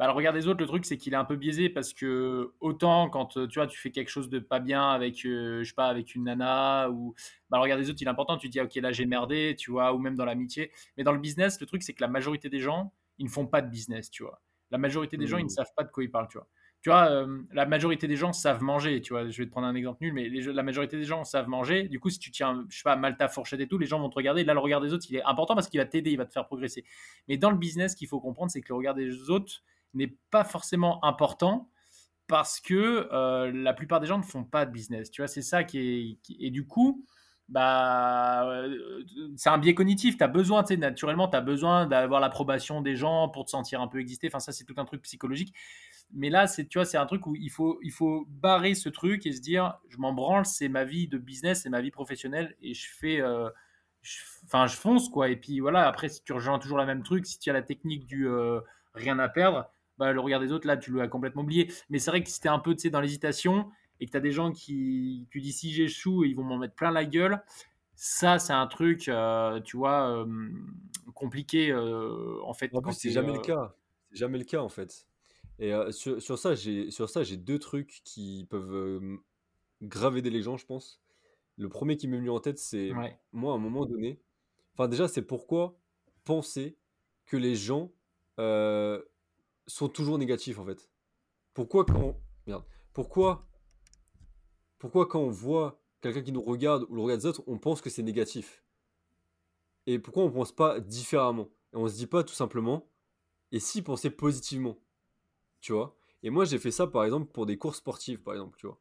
[0.00, 2.54] bah, le regard des autres, le truc, c'est qu'il est un peu biaisé parce que
[2.60, 5.74] autant quand tu vois, tu fais quelque chose de pas bien avec, euh, je sais
[5.74, 7.14] pas, avec une nana ou
[7.50, 8.38] bah, le regard des autres, il est important.
[8.38, 10.72] Tu te dis, ok, là, j'ai merdé, tu vois, ou même dans l'amitié.
[10.96, 13.46] Mais dans le business, le truc, c'est que la majorité des gens, ils ne font
[13.46, 14.40] pas de business, tu vois.
[14.70, 15.50] La majorité des gens, ils ne mmh.
[15.50, 16.48] savent pas de quoi ils parlent, tu vois
[16.82, 19.28] tu vois, euh, la majorité des gens savent manger, tu vois.
[19.28, 21.88] Je vais te prendre un exemple nul, mais la majorité des gens savent manger.
[21.88, 24.00] Du coup, si tu tiens, je sais pas, mal ta fourchette et tout, les gens
[24.00, 24.44] vont te regarder.
[24.44, 26.32] Là, le regard des autres, il est important parce qu'il va t'aider, il va te
[26.32, 26.84] faire progresser.
[27.28, 29.62] Mais dans le business, qu'il faut comprendre, c'est que le regard des autres
[29.92, 31.68] n'est pas forcément important
[32.28, 35.10] parce que euh, la plupart des gens ne font pas de business.
[35.10, 36.44] Tu vois, c'est ça qui est.
[36.46, 37.04] et du coup,
[37.50, 39.02] bah, euh,
[39.36, 40.16] c'est un biais cognitif.
[40.16, 43.50] Tu as besoin, tu sais, naturellement, tu as besoin d'avoir l'approbation des gens pour te
[43.50, 44.28] sentir un peu exister.
[44.28, 45.52] Enfin, ça, c'est tout un truc psychologique.
[46.12, 48.88] Mais là, c'est, tu vois, c'est un truc où il faut, il faut barrer ce
[48.88, 51.90] truc et se dire, je m'en branle, c'est ma vie de business, c'est ma vie
[51.90, 53.48] professionnelle et je fais, euh,
[54.44, 55.28] enfin, je, fonce quoi.
[55.28, 57.62] Et puis voilà, après, si tu rejoins toujours la même truc, si tu as la
[57.62, 58.60] technique du euh,
[58.94, 61.72] rien à perdre, bah, le regard des autres, là, tu l'as complètement oublié.
[61.90, 64.10] Mais c'est vrai que si tu es un peu, tu sais, dans l'hésitation et que
[64.10, 67.04] tu as des gens qui, tu dis si j'échoue, ils vont m'en mettre plein la
[67.04, 67.42] gueule.
[67.94, 70.26] Ça, c'est un truc, euh, tu vois,
[71.14, 72.74] compliqué en fait.
[72.74, 73.74] En plus, c'est jamais le cas.
[74.10, 75.06] C'est jamais le cas en fait.
[75.60, 79.18] Et sur, sur, ça, j'ai sur ça, j'ai deux trucs qui peuvent
[79.82, 81.02] graver des gens, je pense.
[81.56, 82.90] Le premier qui m'est venu en tête, c'est
[83.32, 84.22] moi, à un moment donné.
[84.72, 85.78] Enfin, déjà, c'est pourquoi
[86.24, 86.78] penser
[87.26, 87.92] que les gens
[88.38, 90.90] sont toujours négatifs, en fait?
[91.52, 92.16] Pourquoi quand.
[92.46, 92.64] Merde.
[92.94, 93.46] Pourquoi.
[94.78, 97.82] Pourquoi quand on voit quelqu'un qui nous regarde ou le regarde des autres, on pense
[97.82, 98.64] que c'est négatif?
[99.86, 101.50] Et pourquoi on pense pas différemment?
[101.74, 102.88] Et on se dit pas tout simplement.
[103.52, 104.78] Et si penser positivement?
[105.60, 105.96] Tu vois.
[106.22, 108.80] Et moi, j'ai fait ça, par exemple, pour des courses sportives, par exemple, tu vois.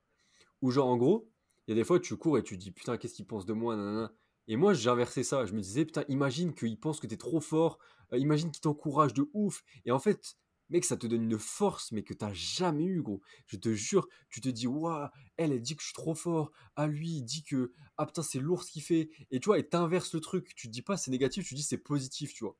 [0.61, 1.29] Où, genre, en gros,
[1.67, 3.53] il y a des fois, tu cours et tu dis, putain, qu'est-ce qu'il pense de
[3.53, 4.13] moi, nanana.
[4.47, 5.45] Et moi, j'ai inversé ça.
[5.45, 7.79] Je me disais, putain, imagine qu'il pense que t'es trop fort.
[8.13, 9.63] Euh, imagine qu'il t'encourage de ouf.
[9.85, 10.37] Et en fait,
[10.69, 13.21] mec, ça te donne une force, mais que t'as jamais eu, gros.
[13.45, 15.07] Je te jure, tu te dis, waouh,
[15.37, 16.51] elle, elle dit que je suis trop fort.
[16.75, 19.09] Ah, lui, il dit que, ah putain, c'est lourd ce qu'il fait.
[19.31, 20.55] Et tu vois, et t'inverses le truc.
[20.55, 22.57] Tu te dis pas c'est négatif, tu dis c'est positif, tu vois.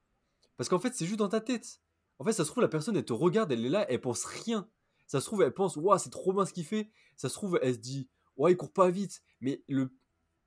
[0.58, 1.82] Parce qu'en fait, c'est juste dans ta tête.
[2.20, 4.26] En fait, ça se trouve, la personne, elle te regarde, elle est là, elle pense
[4.26, 4.70] rien.
[5.08, 6.92] Ça se trouve, elle pense, waouh, c'est trop bien ce qu'il fait.
[7.16, 9.22] Ça se trouve, elle se dit, ouais, il court pas vite.
[9.42, 9.92] Mais le,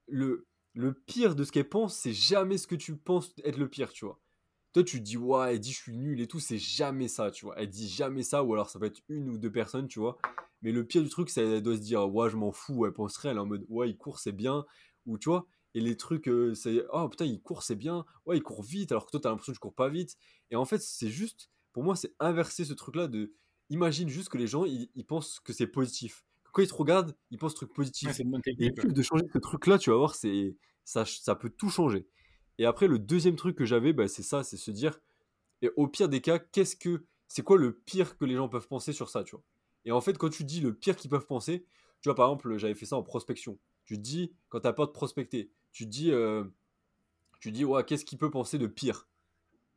[0.06, 3.68] le, le pire de ce qu'elle pense, c'est jamais ce que tu penses être le
[3.68, 4.20] pire, tu vois.
[4.72, 7.46] Toi, tu dis, ouais, elle dit, je suis nul et tout, c'est jamais ça, tu
[7.46, 7.58] vois.
[7.58, 10.18] Elle dit jamais ça, ou alors ça peut être une ou deux personnes, tu vois.
[10.62, 12.92] Mais le pire du truc, c'est qu'elle doit se dire, ouais, je m'en fous, elle
[12.92, 14.64] penserait, elle est en mode, ouais, il court, c'est bien.
[15.06, 18.04] Ou tu vois, et les trucs, euh, c'est, oh putain, il court, c'est bien.
[18.26, 20.16] Ouais, il court vite, alors que toi, t'as l'impression que je cours pas vite.
[20.50, 23.32] Et en fait, c'est juste pour moi, c'est inverser ce truc-là de.
[23.70, 26.24] Imagine juste que les gens, ils, pensent que c'est positif.
[26.52, 28.20] Quand ils te regardent, ils pensent truc positif.
[28.58, 32.06] et plus de changer ce truc-là, tu vas voir, c'est ça, ça peut tout changer.
[32.58, 35.00] Et après, le deuxième truc que j'avais, bah, c'est ça, c'est se dire,
[35.62, 38.68] et au pire des cas, qu'est-ce que, c'est quoi le pire que les gens peuvent
[38.68, 39.44] penser sur ça, tu vois?
[39.84, 41.64] Et en fait, quand tu dis le pire qu'ils peuvent penser,
[42.02, 43.58] tu vois, par exemple, j'avais fait ça en prospection.
[43.84, 46.44] Tu te dis, quand t'as peur de prospecter, tu te dis, euh,
[47.40, 49.08] tu dis, ouais, qu'est-ce qu'il peut penser de pire?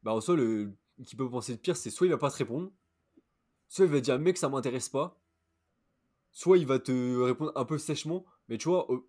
[0.04, 0.74] Bah, en soi, le
[1.04, 2.72] qui peut penser de pire, c'est soit il va pas te répondre,
[3.68, 5.20] soit il va dire mec ça m'intéresse pas,
[6.32, 9.08] soit il va te répondre un peu sèchement, mais tu vois, au,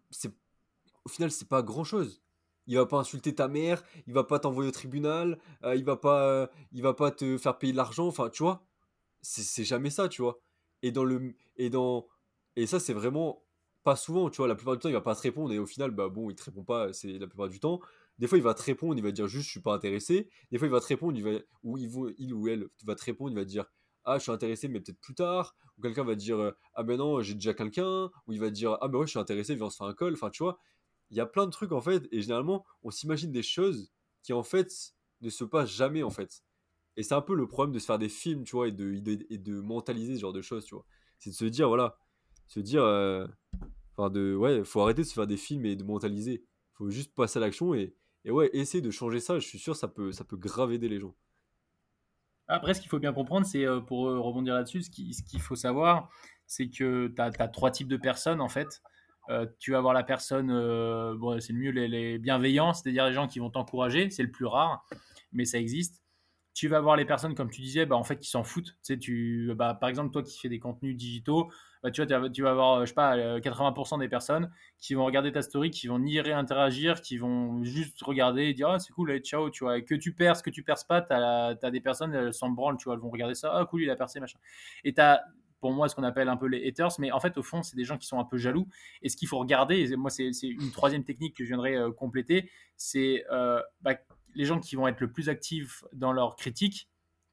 [1.08, 2.22] final c'est pas grand chose.
[2.68, 5.96] Il va pas insulter ta mère, il va pas t'envoyer au tribunal, euh, il va
[5.96, 8.66] pas, va pas te faire payer de l'argent, enfin tu vois,
[9.22, 10.40] c'est, jamais ça, tu vois.
[10.82, 12.06] Et dans le, et dans,
[12.56, 13.44] et ça c'est vraiment
[13.84, 15.66] pas souvent, tu vois, la plupart du temps il va pas te répondre et au
[15.66, 17.80] final bah bon il te répond pas, c'est la plupart du temps.
[18.18, 20.28] Des fois, il va te répondre, il va dire juste je suis pas intéressé.
[20.50, 23.04] Des fois, il va te répondre, il va, ou il, il ou elle va te
[23.04, 23.66] répondre, il va dire
[24.04, 25.56] ah je suis intéressé mais peut-être plus tard.
[25.76, 28.10] Ou quelqu'un va dire ah ben non j'ai déjà quelqu'un.
[28.26, 29.94] Ou il va dire ah ben ouais je suis intéressé, viens on se faire un
[29.94, 30.14] call.
[30.14, 30.58] Enfin tu vois,
[31.10, 33.92] il y a plein de trucs en fait et généralement on s'imagine des choses
[34.22, 34.72] qui en fait
[35.20, 36.42] ne se passent jamais en fait.
[36.96, 38.94] Et c'est un peu le problème de se faire des films, tu vois, et de,
[39.30, 40.86] et de mentaliser ce genre de choses, tu vois.
[41.18, 41.98] C'est de se dire, voilà,
[42.46, 43.26] se dire, euh,
[43.96, 46.44] enfin, de, ouais, faut arrêter de se faire des films et de mentaliser.
[46.72, 47.94] Faut juste passer à l'action et,
[48.26, 50.88] et ouais, essayer de changer ça, je suis sûr, ça peut, ça peut grave aider
[50.88, 51.14] les gens.
[52.48, 55.54] Après, ce qu'il faut bien comprendre, c'est euh, pour euh, rebondir là-dessus, ce qu'il faut
[55.54, 56.10] savoir,
[56.46, 58.82] c'est que tu as, trois types de personnes en fait.
[59.28, 63.28] Euh, tu vas avoir la personne, c'est le mieux, les, les bienveillants, c'est-à-dire les gens
[63.28, 64.84] qui vont t'encourager, c'est le plus rare,
[65.32, 66.02] mais ça existe.
[66.56, 68.78] Tu vas voir les personnes, comme tu disais, bah, en fait, qui s'en foutent.
[68.82, 71.50] Tu sais, tu, bah, par exemple, toi qui fais des contenus digitaux,
[71.82, 75.30] bah, tu, vois, tu vas avoir, je sais pas, 80% des personnes qui vont regarder
[75.30, 79.18] ta story, qui vont ni réinteragir, qui vont juste regarder et dire, ah, c'est cool,
[79.18, 79.82] ciao, tu vois.
[79.82, 82.84] que tu perces, que tu perces pas, tu as, des personnes, elles s'en branlent, tu
[82.84, 84.38] vois, elles vont regarder ça, ah, cool, il a percé, machin.
[84.82, 85.22] Et tu as
[85.60, 87.76] pour moi ce qu'on appelle un peu les haters, mais en fait au fond c'est
[87.76, 88.68] des gens qui sont un peu jaloux.
[89.02, 91.90] Et ce qu'il faut regarder, et moi c'est une troisième technique que je viendrai euh,
[91.92, 93.94] compléter, c'est euh, bah,
[94.36, 96.88] les gens qui vont être le plus actifs dans leur critique,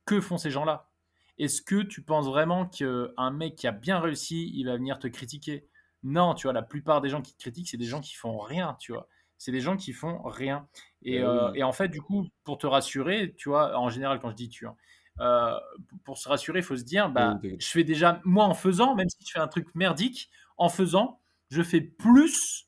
[0.06, 0.90] que font ces gens-là?
[1.38, 5.08] Est-ce que tu penses vraiment qu'un mec qui a bien réussi, il va venir te
[5.08, 5.68] critiquer?
[6.04, 8.40] Non, tu vois, la plupart des gens qui te critiquent, c'est des gens qui font
[8.40, 9.08] rien, tu vois.
[9.38, 10.68] C'est des gens qui font rien.
[11.02, 14.20] Et, eh euh, et, en fait, du coup, pour te rassurer, tu vois, en général,
[14.20, 14.76] quand je dis tu, hein,
[15.20, 15.60] euh,
[16.06, 19.10] pour se rassurer, il faut se dire, bah, je fais déjà, moi en faisant, même
[19.10, 22.68] si je fais un truc merdique, en faisant, je fais plus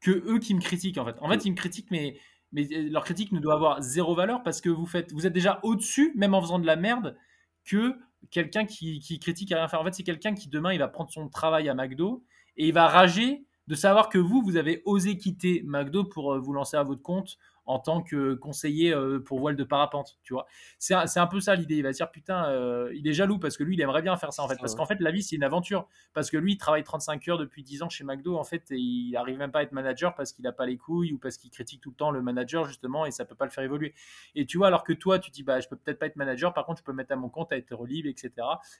[0.00, 1.16] que eux qui me critiquent en fait.
[1.20, 2.18] En fait, ils me critiquent, mais,
[2.52, 5.60] mais leur critique ne doit avoir zéro valeur parce que vous, faites, vous êtes déjà
[5.62, 7.16] au-dessus, même en faisant de la merde,
[7.64, 7.96] que
[8.30, 9.80] quelqu'un qui, qui critique à rien faire.
[9.80, 12.24] En fait, c'est quelqu'un qui demain, il va prendre son travail à McDo
[12.56, 16.38] et il va rager de savoir que vous, vous avez osé quitter McDo pour euh,
[16.40, 17.38] vous lancer à votre compte
[17.70, 20.46] en tant que conseiller euh, pour voile de parapente, tu vois.
[20.80, 21.76] C'est un, peu ça l'idée.
[21.76, 24.16] Il va se dire putain, euh, il est jaloux parce que lui, il aimerait bien
[24.16, 24.56] faire ça en fait.
[24.60, 25.86] Parce qu'en fait, la vie, c'est une aventure.
[26.12, 28.76] Parce que lui, il travaille 35 heures depuis 10 ans chez McDo en fait, et
[28.76, 31.36] il arrive même pas à être manager parce qu'il a pas les couilles ou parce
[31.36, 33.94] qu'il critique tout le temps le manager justement et ça peut pas le faire évoluer.
[34.34, 36.52] Et tu vois, alors que toi, tu dis bah je peux peut-être pas être manager,
[36.52, 38.32] par contre, je peux mettre à mon compte à être libre, etc.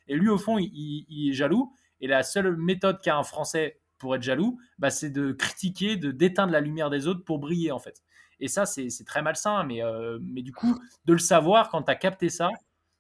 [0.09, 1.73] Et lui, au fond, il, est jaloux.
[2.01, 6.11] Et la seule méthode qu'a un Français pour être jaloux, bah, c'est de critiquer, de
[6.11, 8.03] d'éteindre la lumière des autres pour briller en fait.
[8.41, 9.63] Et ça, c'est très malsain.
[9.65, 12.51] Mais, euh, mais du coup, de le savoir quand tu as capté ça,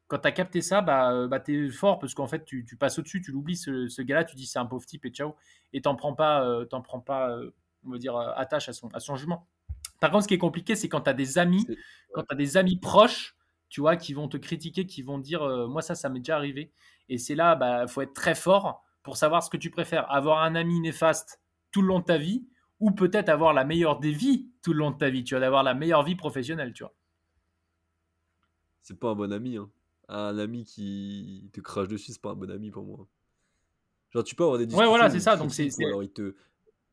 [0.08, 2.64] quand tu as capté ça, bah, euh, bah tu es fort parce qu'en fait, tu,
[2.64, 5.10] tu passes au-dessus, tu l'oublies, ce, ce gars-là, tu dis c'est un pauvre type et
[5.10, 5.34] ciao.
[5.72, 7.36] Et t'en prends pas, euh, t'en prends pas
[7.86, 9.46] on va dire, attache à son, à son jugement.
[10.00, 11.66] Par contre, ce qui est compliqué, c'est quand tu as des amis,
[12.12, 13.36] quand tu as des amis proches,
[13.70, 16.72] tu vois, qui vont te critiquer, qui vont dire moi, ça, ça m'est déjà arrivé.
[17.08, 20.10] Et c'est là, il bah, faut être très fort pour savoir ce que tu préfères.
[20.12, 21.40] Avoir un ami néfaste
[21.72, 22.44] tout le long de ta vie
[22.80, 25.40] ou peut-être avoir la meilleure des vies tout le long de ta vie, tu vas
[25.40, 26.94] d'avoir la meilleure vie professionnelle, tu vois.
[28.82, 29.70] C'est pas un bon ami, hein.
[30.08, 33.06] Un ami qui te crache dessus, c'est pas un bon ami pour moi.
[34.10, 34.90] Genre, tu peux avoir des discussions.
[34.90, 35.36] Ouais, voilà, c'est ça.
[35.36, 35.68] Donc, c'est.
[35.84, 36.34] Alors, il te.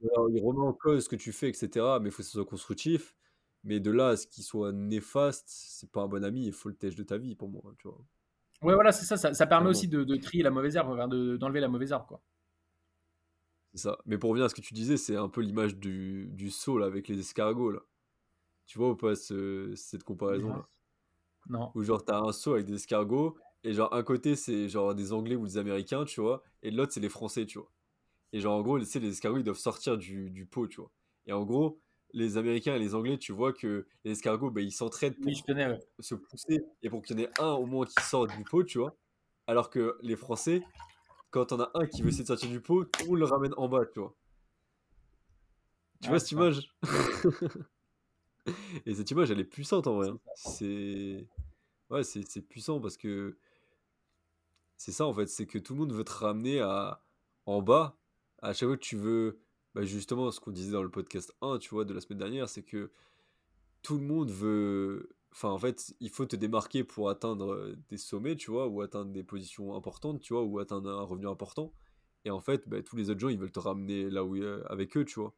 [0.01, 1.83] il remet en cause ce que tu fais, etc.
[1.99, 3.15] Mais il faut que ce soit constructif.
[3.63, 6.45] Mais de là à ce qu'il soit néfaste, c'est pas un bon ami.
[6.45, 7.97] Il faut le tèche de ta vie pour moi, tu vois.
[8.61, 9.47] Ouais, voilà, c'est ça, ça.
[9.47, 10.95] permet aussi de, trier la mauvaise herbe,
[11.39, 12.21] d'enlever la mauvaise herbe, quoi
[13.77, 13.97] ça.
[14.05, 16.81] Mais pour revenir à ce que tu disais, c'est un peu l'image du, du saut
[16.81, 17.81] avec les escargots là.
[18.65, 20.67] Tu vois ou pas cette comparaison là?
[21.49, 21.71] Non.
[21.75, 25.13] Où genre t'as un saut avec des escargots et genre un côté c'est genre des
[25.13, 27.71] Anglais ou des Américains, tu vois, et l'autre c'est les Français, tu vois.
[28.33, 30.91] Et genre en gros, les escargots ils doivent sortir du, du pot, tu vois.
[31.25, 31.79] Et en gros,
[32.13, 35.33] les Américains et les Anglais, tu vois que les escargots, bah, ils s'entraident pour
[35.99, 38.63] se pousser et pour qu'il y en ait un au moins qui sort du pot,
[38.63, 38.95] tu vois.
[39.45, 40.61] Alors que les Français,
[41.37, 43.67] quand on a un qui veut essayer de sortir du pot, tout le ramène en
[43.67, 44.15] bas, tu vois.
[46.01, 46.75] Tu vois cette image?
[48.85, 50.09] Et cette image, elle est puissante en vrai.
[50.09, 50.19] Hein.
[50.35, 51.27] C'est.
[51.89, 53.37] Ouais, c'est puissant parce que.
[54.77, 57.03] C'est ça en fait, c'est que tout le monde veut te ramener à...
[57.45, 57.97] en bas.
[58.41, 59.39] À chaque fois que tu veux.
[59.73, 62.49] Bah, justement, ce qu'on disait dans le podcast 1, tu vois, de la semaine dernière,
[62.49, 62.91] c'est que
[63.83, 67.97] tout le monde veut Enfin, en fait, il faut te démarquer pour atteindre euh, des
[67.97, 71.71] sommets, tu vois, ou atteindre des positions importantes, tu vois, ou atteindre un revenu important.
[72.25, 74.35] Et en fait, bah, tous les autres gens, ils veulent te ramener là où
[74.65, 75.35] avec eux, tu vois.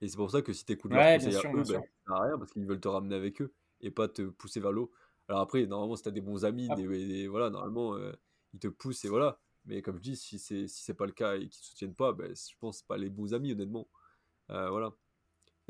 [0.00, 1.64] Et c'est pour ça que si tu écoutes ouais, conseils à eux, bah,
[2.06, 4.92] ça rien parce qu'ils veulent te ramener avec eux et pas te pousser vers l'eau.
[5.26, 6.76] Alors après, normalement, si tu as des bons amis, ah.
[6.76, 8.12] des, voilà, normalement, euh,
[8.54, 9.40] ils te poussent et voilà.
[9.64, 12.12] Mais comme je dis, si c'est si c'est pas le cas et qu'ils soutiennent pas,
[12.12, 13.88] ben, je pense pas les bons amis, honnêtement.
[14.50, 14.94] Euh, voilà.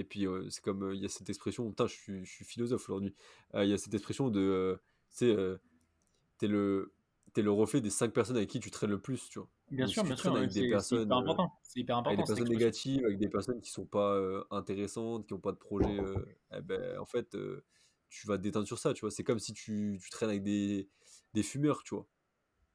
[0.01, 2.89] Et puis, c'est comme il y a cette expression, putain, je suis, je suis philosophe
[2.89, 3.15] aujourd'hui.
[3.53, 4.81] Il y a cette expression de,
[5.15, 5.37] tu
[6.39, 6.95] t'es le,
[7.37, 9.49] es le reflet des cinq personnes avec qui tu traînes le plus, tu vois?
[9.71, 10.35] Bien sûr, bien sûr.
[10.35, 11.53] Avec des personnes, hyper important.
[11.77, 12.15] Hyper important.
[12.15, 14.19] Avec des personnes négatives, avec des personnes qui sont pas
[14.51, 16.01] intéressantes, qui n'ont pas de projet.
[16.55, 17.37] eh ben, en fait,
[18.09, 19.11] tu vas te détendre sur ça, tu vois?
[19.11, 20.89] C'est comme si tu, tu traînes avec des,
[21.35, 22.09] des fumeurs, tu vois?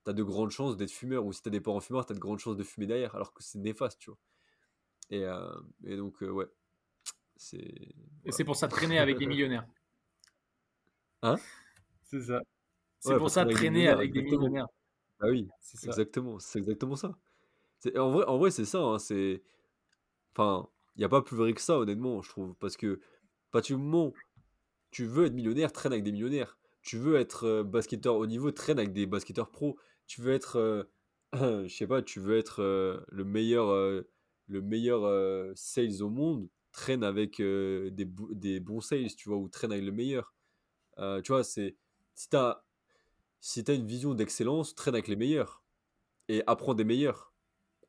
[0.03, 2.11] Tu as de grandes chances d'être fumeur, ou si tu as des parents fumeurs, tu
[2.11, 4.19] as de grandes chances de fumer derrière, alors que c'est néfaste, tu vois?
[5.09, 5.25] Et,
[5.85, 6.45] et donc, ouais,
[7.53, 9.67] et c'est pour ça traîner avec des millionnaires.
[11.21, 11.37] Hein?
[12.03, 12.41] C'est ça.
[12.99, 14.67] C'est pour ça traîner avec des millionnaires.
[15.19, 17.17] Ah oui, c'est exactement, c'est exactement ça.
[17.97, 18.79] En vrai, en vrai c'est ça.
[18.79, 19.43] Hein, c'est,
[20.33, 22.99] enfin, il n'y a pas plus vrai que ça, honnêtement, je trouve, parce que
[23.51, 24.11] pas du moment
[24.95, 26.57] tu veux être millionnaire, traîne avec des millionnaires.
[26.81, 29.77] Tu veux être euh, basketteur au niveau, traîne avec des basketteurs pro.
[30.07, 30.83] Tu veux être, euh,
[31.67, 33.73] je sais pas, tu veux être euh, le meilleur,
[34.47, 35.03] le meilleur
[35.57, 39.91] sales au monde, traîne avec des, des, bons sales, tu vois, ou traîne avec le
[39.91, 40.33] meilleur.
[41.23, 41.75] tu vois, c'est
[42.13, 42.63] si tu as,
[43.39, 45.63] si as une vision d'excellence, traîne avec les meilleurs.
[46.27, 47.33] Et apprends des meilleurs.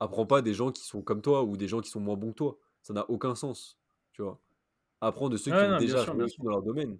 [0.00, 2.32] Apprends pas des gens qui sont comme toi ou des gens qui sont moins bons
[2.32, 2.58] que toi.
[2.82, 3.78] Ça n'a aucun sens.
[4.12, 4.40] Tu vois.
[5.00, 6.98] Apprends de ceux qui ont déjà réussi dans leur domaine.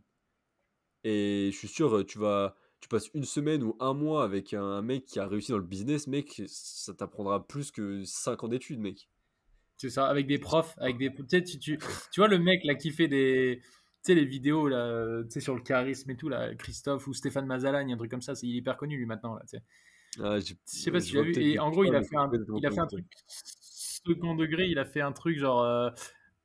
[1.05, 4.83] Et je suis sûr, tu vas, tu passes une semaine ou un mois avec un
[4.83, 8.81] mec qui a réussi dans le business, mec, ça t'apprendra plus que 5 ans d'études,
[8.81, 9.09] mec.
[9.77, 11.13] C'est ça, avec des profs, avec des.
[11.15, 11.79] Tu, tu, tu,
[12.17, 13.61] vois le mec là qui fait des.
[13.63, 17.13] Tu sais, les vidéos là, tu sais, sur le charisme et tout, là, Christophe ou
[17.13, 19.59] Stéphane Mazalagne, un truc comme ça, c'est, il est hyper connu lui maintenant, là, tu
[19.59, 19.63] sais.
[20.23, 21.39] Ah, je sais pas si tu l'as vu.
[21.39, 24.79] Et en gros, il a fait un, il a fait un truc second degré, il
[24.79, 25.63] a fait un truc genre.
[25.63, 25.91] Euh,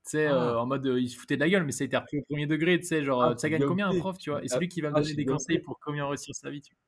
[0.03, 0.61] tu sais, euh, ah.
[0.61, 2.47] en mode, il se foutait de la gueule, mais ça a été repris au premier
[2.47, 4.43] degré, tu sais, genre, ah, ça gagne combien un prof, tu vois?
[4.43, 6.61] Et c'est lui qui va me ah, donner des conseils pour comment réussir sa vie,
[6.61, 6.79] tu vois.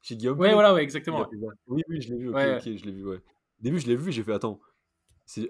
[0.00, 1.26] Chez Guillaume Ouais, voilà, ouais, exactement.
[1.66, 3.16] Oui, oui, je l'ai vu, ok, ok, je l'ai vu, ouais.
[3.16, 4.60] Au début, je l'ai vu, j'ai fait, attends,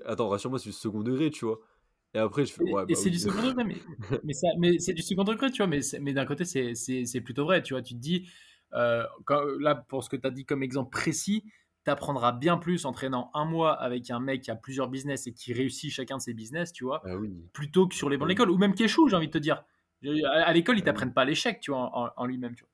[0.04, 1.60] attends, rassure-moi, c'est du second degré, tu vois.
[2.14, 3.76] Et après, je fais, ouais, et bah c'est du second degré, mais,
[4.24, 7.44] mais, ça, mais c'est du second degré, tu vois, mais, mais d'un côté, c'est plutôt
[7.44, 7.82] vrai, tu vois.
[7.82, 8.28] Tu te dis,
[8.74, 11.44] euh, quand, là, pour ce que tu as dit comme exemple précis,
[11.84, 15.26] tu apprendras bien plus en traînant un mois avec un mec qui a plusieurs business
[15.26, 17.16] et qui réussit chacun de ses business, tu vois, ah
[17.52, 19.64] plutôt que sur les bancs d'école, ou même qui échoue, j'ai envie de te dire.
[20.34, 22.70] À l'école, ils t'apprennent pas l'échec, tu vois, en, lui-même, tu vois.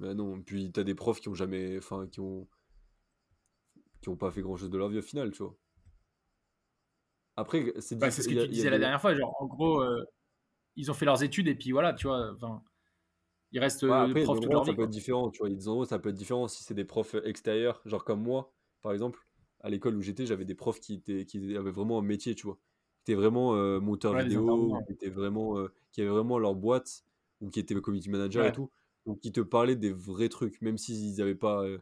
[0.00, 2.46] Bah non, puis tu as des profs qui ont jamais, enfin, qui ont,
[4.00, 5.56] qui ont pas fait grand chose de leur vie au final, tu vois.
[7.38, 10.04] Après, c'est bah, ce que tu disais la dernière fois, genre, en gros, euh,
[10.74, 12.62] ils ont fait leurs études et puis voilà, tu vois, enfin
[13.52, 15.48] il reste ouais, après, prof de Ça peut être différent, tu vois.
[15.48, 18.92] Ils en ça peut être différent si c'est des profs extérieurs, genre comme moi, par
[18.92, 19.20] exemple.
[19.60, 22.46] À l'école où j'étais, j'avais des profs qui, étaient, qui avaient vraiment un métier, tu
[22.46, 22.58] vois.
[23.04, 27.04] Qui étaient vraiment euh, monteurs vidéo, qui, étaient vraiment, euh, qui avaient vraiment leur boîte,
[27.40, 28.70] ou qui étaient community manager et tout.
[29.06, 31.64] Donc, qui te parlaient des vrais trucs, même s'ils n'avaient pas.
[31.64, 31.78] Euh,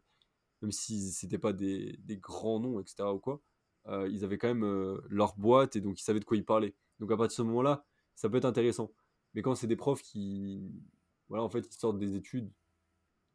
[0.63, 3.05] même si c'était pas des, des, grands noms, etc.
[3.13, 3.43] ou quoi.
[3.89, 6.75] Ils avaient quand même leur boîte et donc ils savaient de quoi ils parlaient.
[6.99, 7.85] Donc, à partir de ce moment-là,
[8.15, 8.93] ça peut être intéressant.
[9.35, 10.73] Mais quand c'est des profs qui,
[11.29, 12.51] voilà, en fait, ils sortent des études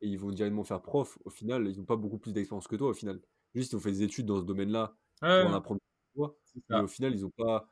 [0.01, 1.17] et ils vont directement faire prof.
[1.25, 3.21] Au final, ils n'ont pas beaucoup plus d'expérience que toi, au final.
[3.53, 5.79] Juste, ils ont fait des études dans ce domaine-là pour en apprendre.
[6.17, 7.67] Et au final, ils ont pas.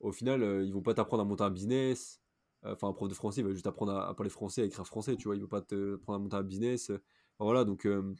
[0.00, 2.20] Au final, euh, ils vont pas t'apprendre à monter un business.
[2.64, 4.86] Euh, enfin, un prof de français, il va juste apprendre à, parler français, à écrire
[4.86, 5.36] français, tu vois.
[5.36, 6.90] Il va pas te prendre à monter un business.
[7.38, 8.14] voilà, donc, euh,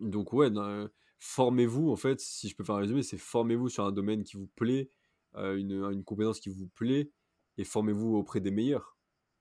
[0.00, 0.50] donc ouais,
[1.18, 4.36] formez-vous, en fait, si je peux faire un résumé, c'est formez-vous sur un domaine qui
[4.36, 4.90] vous plaît,
[5.34, 7.10] une, une compétence qui vous plaît,
[7.58, 8.96] et formez-vous auprès des meilleurs.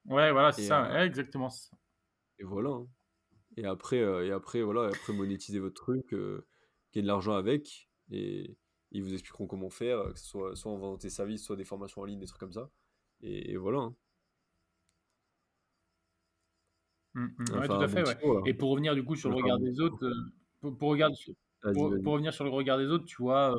[0.05, 1.49] Ouais, voilà, c'est ça, euh, exactement
[2.39, 2.69] Et voilà.
[2.69, 2.87] Hein.
[3.57, 8.57] Et après, euh, et après, voilà, après monétiser votre truc, gagner de l'argent avec, et
[8.91, 11.65] ils vous expliqueront comment faire, que ce soit soit en vendant tes services, soit des
[11.65, 12.69] formations en ligne, des trucs comme ça.
[13.21, 13.79] Et, voilà.
[13.79, 13.95] Hein.
[17.15, 17.59] Mmh, mmh.
[17.59, 18.41] ouais, tout à fait, ouais.
[18.45, 20.05] Et pour revenir du coup sur le regard des autres,
[20.72, 20.95] pour,
[21.74, 23.55] pour, pour, revenir sur le regard des autres, tu vois,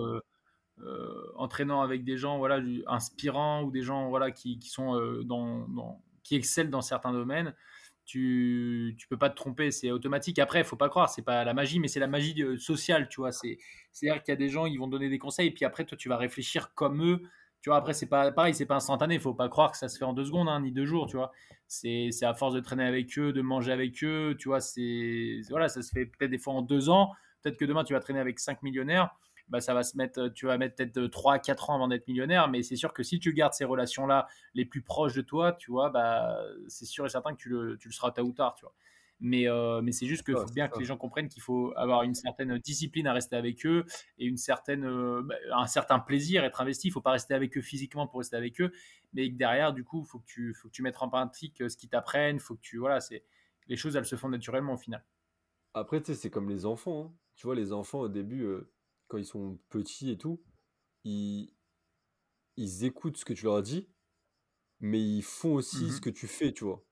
[1.37, 4.95] entraînant avec des gens voilà, inspirants ou des gens voilà, qui, qui sont
[5.25, 7.55] dans, dans, qui excellent dans certains domaines,
[8.07, 10.39] tu tu peux pas te tromper, c'est automatique.
[10.39, 13.09] Après, il faut pas croire, c'est pas la magie, mais c'est la magie euh, sociale,
[13.09, 13.33] tu vois.
[13.33, 13.59] C'est
[13.93, 15.65] c'est à dire qu'il y a des gens, ils vont donner des conseils, et puis
[15.65, 17.23] après, toi, tu vas réfléchir comme eux.
[17.63, 19.15] Tu vois, après, c'est pas pareil, c'est pas instantané.
[19.17, 21.07] Il faut pas croire que ça se fait en deux secondes, hein, ni deux jours,
[21.07, 21.33] tu vois.
[21.67, 24.61] C'est à force de traîner avec eux, de manger avec eux, tu vois.
[24.61, 27.13] C'est voilà, ça se fait peut-être des fois en deux ans.
[27.43, 29.17] Peut-être que demain, tu vas traîner avec cinq millionnaires
[29.49, 32.49] bah, ça va se mettre, tu vas mettre peut-être 3 4 ans avant d'être millionnaire,
[32.49, 35.71] mais c'est sûr que si tu gardes ces relations-là les plus proches de toi, tu
[35.71, 36.37] vois, bah,
[36.69, 38.75] c'est sûr et certain que tu le, tu le seras tard ou tard, tu vois.
[39.19, 42.03] Mais, euh, mais c'est juste qu'il faut bien que les gens comprennent qu'il faut avoir
[42.03, 43.87] une certaine discipline à rester avec eux
[44.19, 46.89] et une certaine, euh, bah, un certain plaisir, être investi.
[46.89, 48.71] Il ne faut pas rester avec eux physiquement pour rester avec eux,
[49.15, 51.69] mais derrière, du coup, il faut, que tu, faut que tu mettes en pratique euh,
[51.69, 52.39] ce qu'ils t'apprennent.
[52.39, 53.25] Faut que tu, voilà, c'est,
[53.69, 55.03] les choses, elles se font naturellement au final.
[55.73, 57.07] Après, tu sais, c'est comme les enfants.
[57.07, 57.15] Hein.
[57.37, 58.47] Tu vois, les enfants, au début,
[59.09, 60.43] quand ils sont petits et tout,
[61.05, 61.55] ils,
[62.57, 63.89] ils écoutent ce que tu leur dis,
[64.81, 66.83] mais ils font aussi mmh ce que tu fais, tu vois.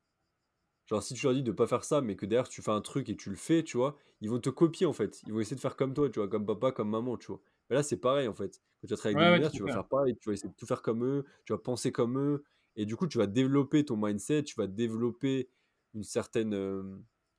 [0.87, 2.81] Genre, si tu leur dis de pas faire ça, mais que derrière tu fais un
[2.81, 5.23] truc et tu le fais, tu vois, ils vont te copier en fait.
[5.27, 7.41] Ils vont essayer de faire comme toi, tu vois, comme papa, comme maman, tu vois.
[7.71, 8.61] Mais là, c'est pareil en fait.
[8.81, 10.67] Quand tu vas travailler avec des tu vas faire pareil, tu vas essayer de tout
[10.67, 12.45] faire comme eux, tu vas penser comme eux,
[12.77, 15.49] et du coup, tu vas développer ton mindset, tu vas développer
[15.95, 16.55] une certaine.
[16.55, 16.83] Euh,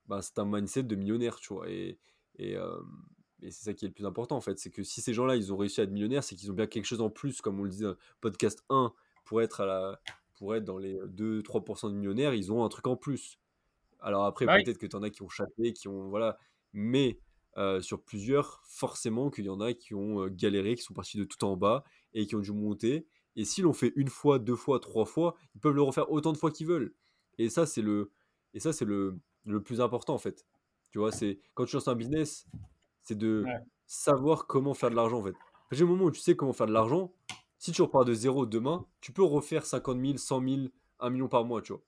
[0.08, 1.70] bah, c'est un mindset de millionnaire, tu vois.
[1.70, 2.00] Et,
[2.38, 2.80] et, euh,
[3.42, 5.36] et c'est ça qui est le plus important en fait, c'est que si ces gens-là
[5.36, 7.60] ils ont réussi à être millionnaires, c'est qu'ils ont bien quelque chose en plus, comme
[7.60, 7.86] on le disait,
[8.22, 8.94] podcast 1
[9.26, 10.02] pour être, à la,
[10.36, 13.40] pour être dans les 2-3% de millionnaires, ils ont un truc en plus.
[14.00, 16.10] Alors après, peut-être que tu en as qui ont chaté, qui ont.
[16.10, 16.38] Voilà.
[16.74, 17.20] Mais
[17.58, 21.18] euh, sur plusieurs, forcément qu'il y en a qui ont euh, galéré, qui sont partis
[21.18, 21.84] de tout en bas
[22.14, 23.08] et qui ont dû monter.
[23.38, 26.34] Et s'ils l'ont fait une fois, deux fois, trois fois, ils peuvent le refaire autant
[26.34, 26.94] de fois qu'ils veulent.
[27.38, 28.12] Et ça, c'est le,
[28.54, 30.46] et ça, c'est le, le plus important en fait.
[30.92, 32.46] Tu vois, c'est quand tu lances un business,
[33.04, 33.46] c'est de
[33.86, 35.36] savoir comment faire de l'argent en fait.
[35.72, 37.14] J'ai le moment où tu sais comment faire de l'argent,
[37.58, 41.28] si tu repars de zéro demain, tu peux refaire 50 000, 100 000, 1 million
[41.28, 41.82] par mois, tu vois.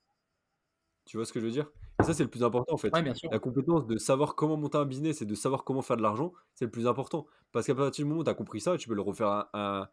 [1.04, 1.70] Tu vois ce que je veux dire?
[2.00, 2.92] Et ça, c'est le plus important, en fait.
[2.94, 3.30] Ouais, bien sûr.
[3.32, 6.32] La compétence de savoir comment monter un business et de savoir comment faire de l'argent,
[6.54, 7.26] c'est le plus important.
[7.50, 9.50] Parce qu'à partir du moment où tu as compris ça, tu peux le refaire à,
[9.52, 9.92] à,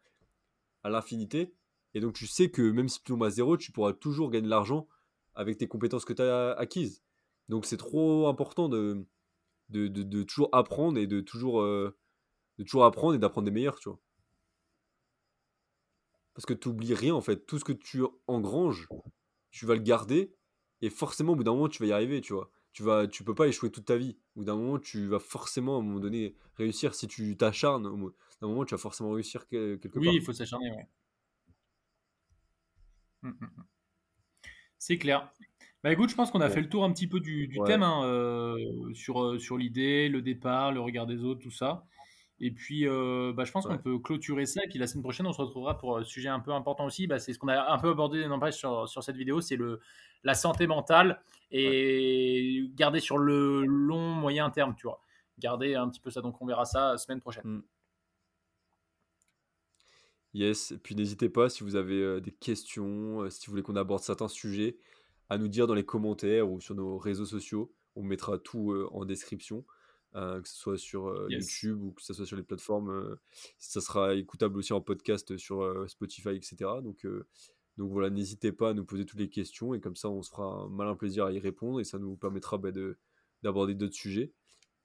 [0.84, 1.54] à l'infinité.
[1.94, 4.44] Et donc, tu sais que même si tu tombes à zéro, tu pourras toujours gagner
[4.46, 4.88] de l'argent
[5.34, 7.02] avec tes compétences que tu as acquises.
[7.48, 9.06] Donc, c'est trop important de,
[9.70, 11.96] de, de, de toujours apprendre et de toujours, euh,
[12.58, 14.00] de toujours apprendre et d'apprendre des meilleurs, tu vois.
[16.36, 17.46] Parce que tu n'oublies rien, en fait.
[17.46, 18.88] Tout ce que tu engranges,
[19.50, 20.34] tu vas le garder.
[20.82, 22.50] Et forcément, au bout d'un moment, tu vas y arriver, tu vois.
[22.72, 24.18] Tu vas, tu peux pas échouer toute ta vie.
[24.34, 26.94] Au bout d'un moment, tu vas forcément, à un moment donné, réussir.
[26.94, 30.14] Si tu t'acharnes, au bout d'un moment, tu vas forcément réussir que- quelque Oui, part.
[30.14, 30.86] il faut s'acharner, ouais.
[33.22, 33.64] Mm, mm, mm.
[34.78, 35.32] C'est clair.
[35.82, 37.66] Bah écoute, je pense qu'on a fait le tour un petit peu du, du ouais,
[37.66, 38.56] thème hein, euh,
[38.92, 41.84] sur, euh, sur l'idée, le départ, le regard des autres, tout ça.
[42.38, 44.62] Et puis, euh, bah, je pense qu'on peut clôturer ça.
[44.64, 47.06] Et puis la semaine prochaine, on se retrouvera pour un sujet un peu important aussi.
[47.06, 49.80] Bah, c'est ce qu'on a un peu abordé n'empêche sur, sur cette vidéo, c'est le
[50.24, 51.20] la santé mentale
[51.52, 51.58] ouais.
[51.58, 55.00] et garder sur le long, moyen terme, tu vois.
[55.38, 56.20] Garder un petit peu ça.
[56.20, 57.44] Donc on verra ça la semaine prochaine.
[57.44, 57.62] Mm.
[60.36, 63.62] Yes, et puis n'hésitez pas si vous avez euh, des questions, euh, si vous voulez
[63.62, 64.76] qu'on aborde certains sujets,
[65.30, 67.72] à nous dire dans les commentaires ou sur nos réseaux sociaux.
[67.94, 69.64] On mettra tout euh, en description,
[70.16, 71.62] euh, que ce soit sur euh, Yes.
[71.62, 72.90] YouTube ou que ce soit sur les plateformes.
[72.90, 73.16] euh,
[73.58, 76.56] ça sera écoutable aussi en podcast sur Spotify, etc.
[76.82, 77.06] Donc,
[77.76, 80.30] donc voilà, n'hésitez pas à nous poser toutes les questions et comme ça, on se
[80.30, 82.98] fera un malin plaisir à y répondre et ça nous permettra bah, de,
[83.42, 84.32] d'aborder d'autres sujets.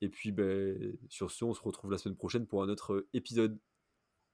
[0.01, 3.57] Et puis, ben, sur ce, on se retrouve la semaine prochaine pour un autre épisode.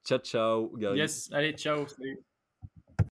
[0.05, 0.99] Ciao, ciao, Gary.
[0.99, 1.29] Yes.
[1.33, 1.85] Allez, ciao.
[1.87, 2.23] Salut.